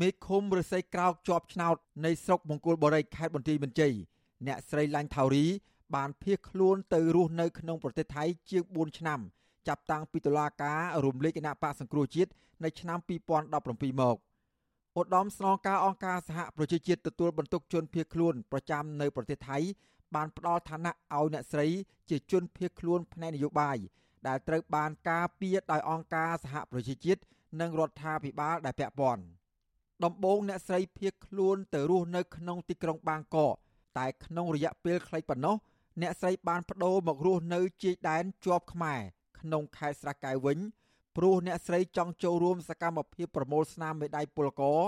[0.01, 3.95] មេឃុំរស័យក្រោកជាប់ឆ្នោតនៃស្រុកមង្គលបុរីខេត្តបន្ទាយមានជ័យ
[4.47, 5.45] អ្នកស្រីឡាញ់ថាវរី
[5.95, 9.21] បានភៀសខ្លួនទៅរស់នៅក្នុងប្រទេសថៃជាង4ឆ្នាំ
[9.69, 12.31] ចាប់តាំងពីតុលាការរំលែកគណៈបកសង្គ្រោះជាតិ
[12.65, 14.17] នៅឆ្នាំ2017មក
[14.99, 19.59] ឧត្តមស្នងការអង្គការសហប្រជាជាតិទទួលបន្ទុកជនភៀសខ្លួនប្រចាំនៅប្រទេសថៃ
[20.15, 21.67] បានផ្ដល់ឋានៈឲ្យអ្នកស្រី
[22.11, 23.77] ជាជនភៀសខ្លួនផ្នែកនយោបាយ
[24.27, 27.21] ដែលត្រូវបានការពារដោយអង្គការសហប្រជាជាតិ
[27.61, 29.23] និងរដ្ឋាភិបាលដែលពាក់ព័ន្ធ។
[30.05, 33.55] ដំបូងអ្នកស្រីភៀសខ្លួនទៅរស់នៅក្នុងទីក្រុងបាងកក
[33.99, 35.57] តែក្នុងរយៈពេលខ្លីប៉ុណ្ណោះ
[36.03, 39.01] អ្នកស្រីបានបដូរមករស់នៅជាយដែនជាប់ខ្មែរ
[39.41, 40.59] ក្នុងខេត្តស្រះកែវវិញ
[41.17, 44.81] ព្រោះអ្នកស្រីចង់ចូលរួមសកម្មភាពប្រមូលស្នាមមេដាយពលករ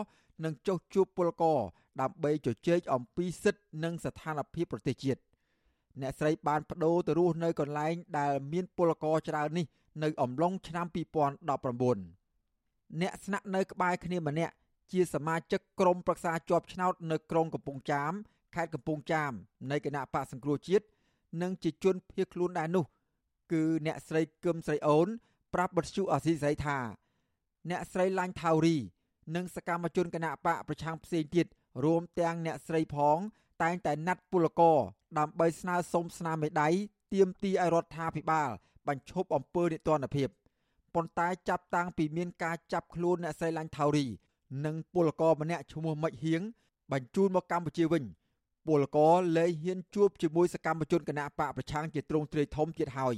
[0.44, 1.58] និងចុះជួបពលករ
[2.00, 5.20] ដើម្បីជជែកអំពីសិទ្ធិនិងស្ថានភាពប្រទេសជាតិ
[6.00, 9.66] អ្នកស្រីបានបដូរទៅរស់នៅកន្លែងដែលមានពលករច្រើននេះ
[10.02, 10.96] នៅអំឡុងឆ្នាំ2019
[13.00, 14.54] អ្នកស្នាក់នៅក្បែរគ្នាម្នាក់
[14.92, 18.12] ជាសមាជិកក្រុមប្រឹក្សាជាប់ឆ្នោតនៅក្រុងកំពង់ចាម
[18.54, 19.32] ខេត្តកំពង់ចាម
[19.70, 20.84] នៃគណៈបកសង្គ្រោះជាតិ
[21.42, 22.84] និងជាជនភៀសខ្លួនដែរនោះ
[23.52, 25.08] គឺអ្នកស្រីគឹមស្រីអូន
[25.54, 26.78] ប្រាប់បទសុអាស៊ីសេរីថា
[27.70, 28.76] អ្នកស្រីឡាញ់ថាវរី
[29.34, 31.46] និងសកម្មជនគណៈបកប្រឆាំងផ្សេងទៀត
[31.84, 33.18] រួមទាំងអ្នកស្រីផង
[33.62, 34.78] តែងតែណាត់ពលករ
[35.18, 36.68] ដើម្បីស្នើសុំស្នាមមេដៃ
[37.14, 38.50] ទាមទារឲ្យរដ្ឋាភិបាល
[38.88, 40.28] បញ្ឈប់អំពើនិទានភាព
[40.94, 44.06] ប៉ុន្តែចាប់តាំងពីមានការចាប់ខ្លួនអ្នកស្រីឡាញ់ថាវរី
[44.64, 46.42] និងពលករម្នាក់ឈ្មោះមិចហៀង
[46.92, 48.04] បញ្ជូនមកកម្ពុជាវិញ
[48.66, 53.16] ពលករលែងហ៊ានជួបជាមួយសកម្មជនគណៈបកប្រឆាំងជាទ្រង់ទ្រាយធំទៀតហើយ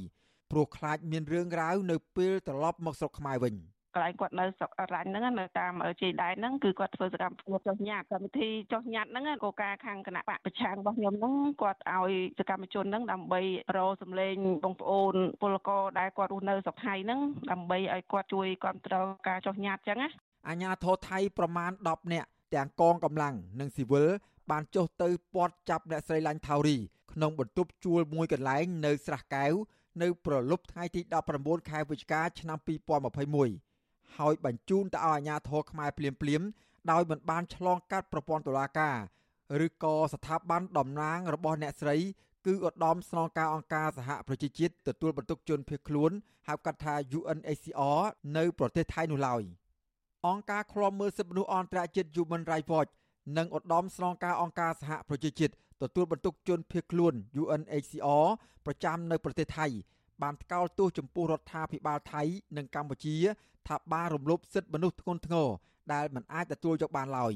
[0.50, 3.56] ព្រោះខ្លាចមានរឿងរ៉ាវនៅពេលត្រឡប់មកស្រុកខ្មែរវិញ។
[3.94, 13.40] កន្លែងគាត់នៅស្រុកអរ៉ាញ់ហ្នឹងនៅតាមជ័យដែនហ្នឹងគឺគាត់ធ្វើសកម្មភាពចុះញត្តិកម្មវិធីចុះញត្តិហ្នឹងគោលការណ៍ខាងគណៈបកប្រឆាំងរបស់ខ្ញុំហ្នឹងគាត់ឲ្យសកម្មជនហ្នឹងដើម្បី
[13.76, 17.20] រកសម្លេងបងប្អូនពលករដែលគាត់រស់នៅស្រុកថៃហ្នឹង
[17.50, 20.08] ដើម្បីឲ្យគាត់ជួយគ្រប់គ្រងការចុះញត្តិចឹងណា
[20.48, 24.08] អាញាធរថៃប្រមាណ10នាក់ទាំងកងកម្លាំងនិងស៊ីវិល
[24.50, 26.76] បានចុះទៅពាត់ចាប់អ្នកស្រីឡាញ់ថាវរី
[27.12, 29.52] ក្នុងបន្ទប់ជួលមួយកន្លែងនៅស្រះកែវ
[30.02, 31.00] នៅប្រលប់ថ្ងៃទី
[31.34, 32.58] 19ខែវិច្ឆិកាឆ្នាំ
[33.36, 36.42] 2021ហើយបញ្ជូនទៅឲ្យអាជ្ញាធរខ្មែរភ្លាមភ្លាម
[36.90, 38.96] ដោយមិនបានឆ្លងកាត់ប្រព័ន្ធតុលាការ
[39.66, 41.96] ឬក៏ស្ថាប័នតំណាងរបស់អ្នកស្រី
[42.46, 46.10] គឺឧត្តមស្នងការអង្គការសហប្រជាជាតិទទួលបន្ទុកជនភៀសខ្លួន
[46.48, 48.00] ហៅកាត់ថា UNHCR
[48.36, 49.42] នៅប្រទេសថៃនោះឡើយ
[50.28, 52.90] អង្គការឃ្លាំមើលសិទ្ធិមនុស្សអន្តរជាតិ Human Rights Watch
[53.36, 55.52] និងឧត្តមស្នងការអង្គការសហប្រជាជាតិ
[55.82, 58.26] ទទួលបន្ទុកជនភៀសខ្លួន UNHCR
[58.66, 59.66] ប្រចាំនៅប្រទេសថៃ
[60.22, 62.22] បានថ្កោលទោសចំពោះរដ្ឋាភិបាលថៃ
[62.56, 63.16] និងកម្ពុជា
[63.68, 65.48] ថាបានរំលោភសិទ្ធិមនុស្សធ្ងន់ធ្ងរ
[65.92, 67.32] ដែលមិនអាចទទួលយកបានឡើយ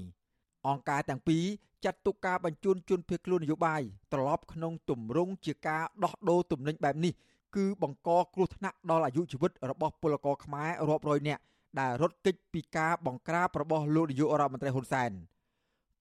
[0.66, 1.44] អង្គការទាំងពីរ
[1.84, 3.82] ចាត់ទុកការបញ្ជូនជនភៀសខ្លួននយោបាយ
[4.12, 7.12] ត្រឡប់ក្នុងទម្រង់ជាការដោះដូរទំនិញបែបនេះ
[7.56, 11.42] គឺបង្កគ្រោះថ្នាក់ដល់អាយុជីវិតរបស់ពលករខ្មែររាប់រយនាក់
[11.80, 15.10] ដែលរត់គេចពីការបង្ក្រាបរបស់លោកនាយករដ្ឋមន្ត្រីហ៊ុនសែន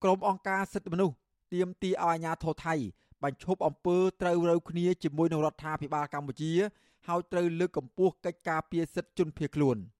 [0.02, 1.16] ក្រុមអង្គការសិទ្ធិមនុស្ស
[1.54, 2.74] ទាមទារឲ្យអាជ្ញាធរថៃ
[3.22, 6.52] បញ្ឈប់អំពើត្រូវរើគ្នាជាមួយនឹងរដ្ឋាភិបាលកម្ពុជា
[7.06, 9.78] ហើយត្រូវលើកកម្ពស់កិច្ចការពារសិទ្ធិជនភៀសខ្លួន។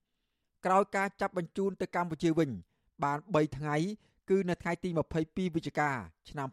[0.66, 2.51] ក្រោយការចាប់បញ្ជូនទៅកម្ពុជាវិញ
[3.05, 3.77] បាន3ថ្ងៃ
[4.31, 4.89] គឺនៅថ្ងៃទី
[5.22, 5.91] 22វិច្ឆិកា
[6.29, 6.49] ឆ្នាំ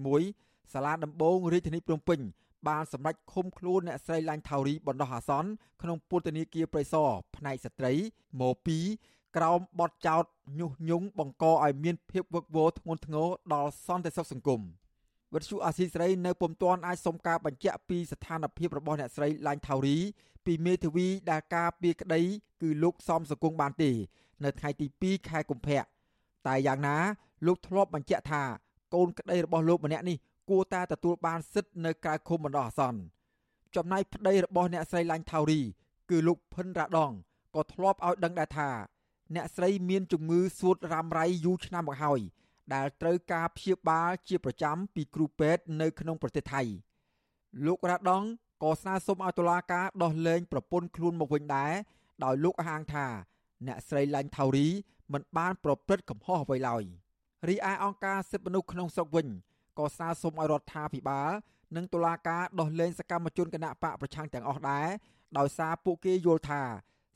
[0.00, 2.20] 2021សាលាដំបងរាជធានីភ្នំពេញ
[2.68, 5.50] បានសម្រេចឃុំខ្លួនអ្នកស្រីឡាញ់ថាវរីបណ្ដោះអាសន្ន
[5.82, 7.92] ក្នុងពន្ធនាគារព្រៃសរផ្នែកស្ត្រី
[8.40, 8.50] ម៉ូ
[8.92, 10.24] 2ក្រោមបទចោទ
[10.58, 14.60] ញុះញង់បង្កឲ្យមានភាពវឹកវរធ្ងន់ធ្ងរដល់សន្តិសុខសង្គម
[15.34, 19.96] វិទ្យុអាស៊ីសេរីនៅពុំទាន់អាចសុំការបញ្ជាក់ពីស្ថានភាពរបស់អ្នកស្រីឡាញ់ថាវរី
[20.46, 22.20] ពីមេធាវីដែលការពីក្តី
[22.62, 23.90] គឺលោកសំសកុងបានទេ
[24.44, 25.82] នៅថ្ងៃទី2ខែកុម្ភៈ
[26.46, 26.96] តែយ៉ាងណា
[27.46, 28.42] លោកធ្លាប់បញ្ជាក់ថា
[28.94, 30.16] កូនក្តីរបស់លោកម្នាក់នេះ
[30.50, 33.00] គួរតែទទួលបានសិទ្ធិនៅក្រៅឃុំបណ្ដោះអាសន្ន
[33.76, 35.60] ចំណែកប្តីរបស់អ្នកស្រីឡាញ់ថាវរី
[36.10, 37.12] គឺលោកភិនរ៉ាដង
[37.54, 38.70] ក៏ធ្លាប់ឲ្យដឹងដែរថា
[39.34, 42.20] អ្នកស្រីមានជំងឺសួតរ៉ាំរ៉ៃយូរឆ្នាំមកហើយ
[42.74, 46.62] ដែលត្រូវការព្យាបាលជាប្រចាំពីគ្រូពេទ្យនៅក្នុងប្រទេសថៃ
[47.66, 48.24] លោករ៉ាដង
[48.62, 51.72] ក៏ស្នើសុំឲ្យតុលាការដោះលែងប្រពន្ធខ្លួនមកវិញដែរ
[52.24, 53.06] ដោយលោកអះអាងថា
[53.66, 54.66] អ្នកស្រីឡាញ់ថាវរី
[55.12, 56.82] មិនបានប្រព្រឹត្តកំហុសអ្វីឡើយ
[57.48, 59.26] រីឯអង្គការសិទ្ធិមនុស្សក្នុងស្រុកវិញ
[59.78, 61.30] ក៏ស្នើសុំឲ្យរដ្ឋាភិបាល
[61.76, 64.88] និងតុលាការដោះលែងសកម្មជនគណៈបកប្រឆាំងទាំងអស់ដែរ
[65.38, 66.62] ដោយសារពួកគេយល់ថា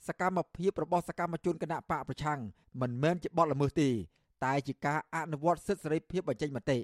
[0.08, 2.40] សកម្មភាពរបស់សកម្មជនគណៈបកប្រឆាំង
[2.80, 3.90] មិនមែនជាបទល្មើសទេ
[4.44, 6.78] តែជាការអនុវត្តសិទ្ធិសេរីភាពបញ្ចេញមតិ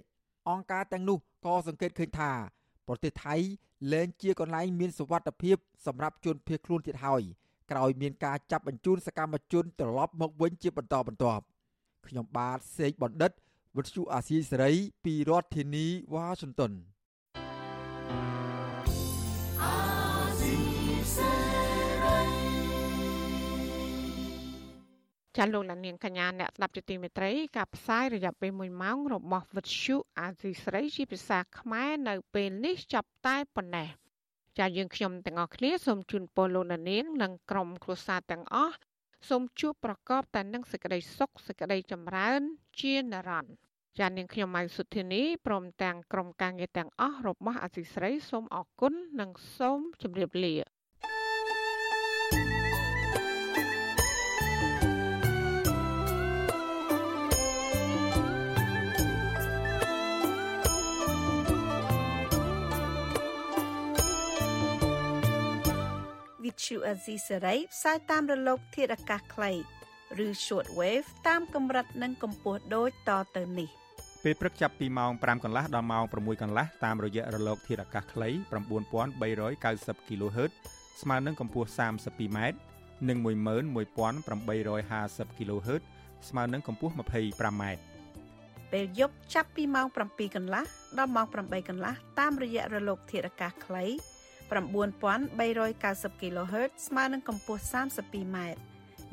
[0.48, 2.30] អង្គការទាំងនោះក៏សង្កេតឃើញថា
[2.88, 3.34] ប្រទេសថៃ
[3.92, 5.56] លែងជាកន្លែងមានសុវត្ថិភាព
[5.86, 7.22] សម្រាប់ជនភៀសខ្លួនទៀតហើយ
[7.70, 11.44] ក្រោយមានការចាប់បញ្ជូនសកម្មជនត្រឡប់មកវិញជាបន្តបន្ទាប់
[12.06, 13.32] ខ្ញុំបាទសេកបណ្ឌិត
[13.76, 14.72] វិទ្យុអាស៊ីសេរី
[15.04, 16.72] ពីរដ្ឋធានីវ៉ាស៊ីនតោន
[25.36, 33.88] ចាលោកលានាងកញ្ញាអ្នកស្ដាប់ជាទីមេត្រីការផ្សាយរយៈពេល1ម៉ោងរបស់វិទ្យុអាស៊ីស្រីជាភាសាខ្មែរនៅពេលនេះចាប់តែប៉ុណ្ណេះ
[34.58, 38.76] ចាយើងខ្ញុំទាំងអស់គ្នាសូមជូនពរលោកលានាងនិងក្រុមគ្រួសារទាំងអស់
[39.28, 42.40] សូមជួបប្រកបតែនឹងសេចក្តីសុខសេចក្តីចម្រើន
[42.80, 43.65] ជានិរន្តរ៍
[44.00, 50.54] ចានាងខ្ញុំម៉ៅសុធានីព្រមទាំងក្រុមការងារទាំងអស់របស់អាស៊ីស្រីសូមអរគុណនិងសូមជម្រាបលា
[66.44, 69.52] វិទ្យុអេស៊ីសេរីផ្សាយតាមរលក ធាតុអាកាសខ្លី
[70.26, 73.85] ឬ short wave តាមកម្រិតនិងកម្ពស់ដូចតទៅនេះ
[74.28, 78.38] ពេលព្រឹកចាប់ពីម៉ោង5កន្លះដល់ម៉ោង6កន្លះតាមរយៈរលកធាតុអាកាសខ្លី9390
[80.08, 80.52] kHz
[81.02, 82.38] ស្មើនឹងកម្ពស់ 32m
[83.08, 85.82] និង11850 kHz
[86.28, 87.62] ស្មើនឹងកម្ពស់ 25m
[88.72, 90.64] ពេលយប់ចាប់ពីម៉ោង7កន្លះ
[90.98, 93.84] ដល់ម៉ោង8កន្លះតាមរយៈរលកធាតុអាកាសខ្លី
[94.56, 98.38] 9390 kHz ស្មើនឹងកម្ពស់ 32m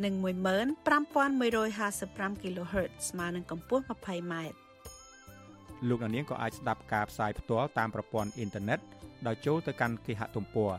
[0.04, 0.28] និង15155
[2.44, 4.36] kHz ស្មើនឹងកម្ពស់ 20m
[5.90, 8.80] លោកអ្នកនាងក៏អាចស្ដាប់ការផ្សាយផ្ទាល់តាមប្រព័ន្ធអ៊ីនធឺណិត
[9.28, 10.70] ដោយចូលទៅកាន់គេហទំព័រ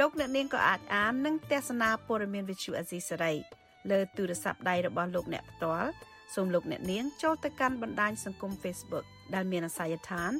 [0.00, 3.32] លោកអ្នកនាងក៏អាចអាននិងទស្សនាព័ត៌មានវិទ្យុអេស៊ីសរ៉ៃ
[3.90, 5.90] លើទូរស័ព្ទដៃរបស់លោកអ្នកផ្ទាល់
[6.34, 9.04] សូមលោកអ្នកនាងចូលទៅកាន់បណ្ដាញសង្គម Facebook
[9.34, 10.32] ដែលមានអាសយដ្ឋាន